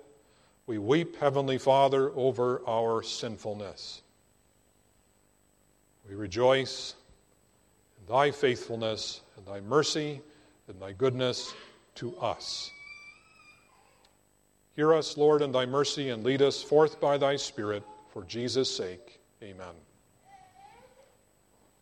we 0.65 0.77
weep, 0.77 1.17
Heavenly 1.17 1.57
Father, 1.57 2.11
over 2.15 2.61
our 2.67 3.03
sinfulness. 3.03 4.01
We 6.09 6.15
rejoice 6.15 6.95
Thy 8.11 8.29
faithfulness 8.29 9.21
and 9.37 9.45
Thy 9.45 9.61
mercy 9.61 10.19
and 10.67 10.81
Thy 10.81 10.91
goodness 10.91 11.53
to 11.95 12.13
us. 12.17 12.69
Hear 14.75 14.93
us, 14.93 15.15
Lord, 15.15 15.41
in 15.41 15.53
Thy 15.53 15.65
mercy, 15.65 16.09
and 16.09 16.21
lead 16.21 16.41
us 16.41 16.61
forth 16.61 16.99
by 16.99 17.17
Thy 17.17 17.37
Spirit 17.37 17.83
for 18.09 18.25
Jesus' 18.25 18.75
sake. 18.75 19.21
Amen. 19.41 19.90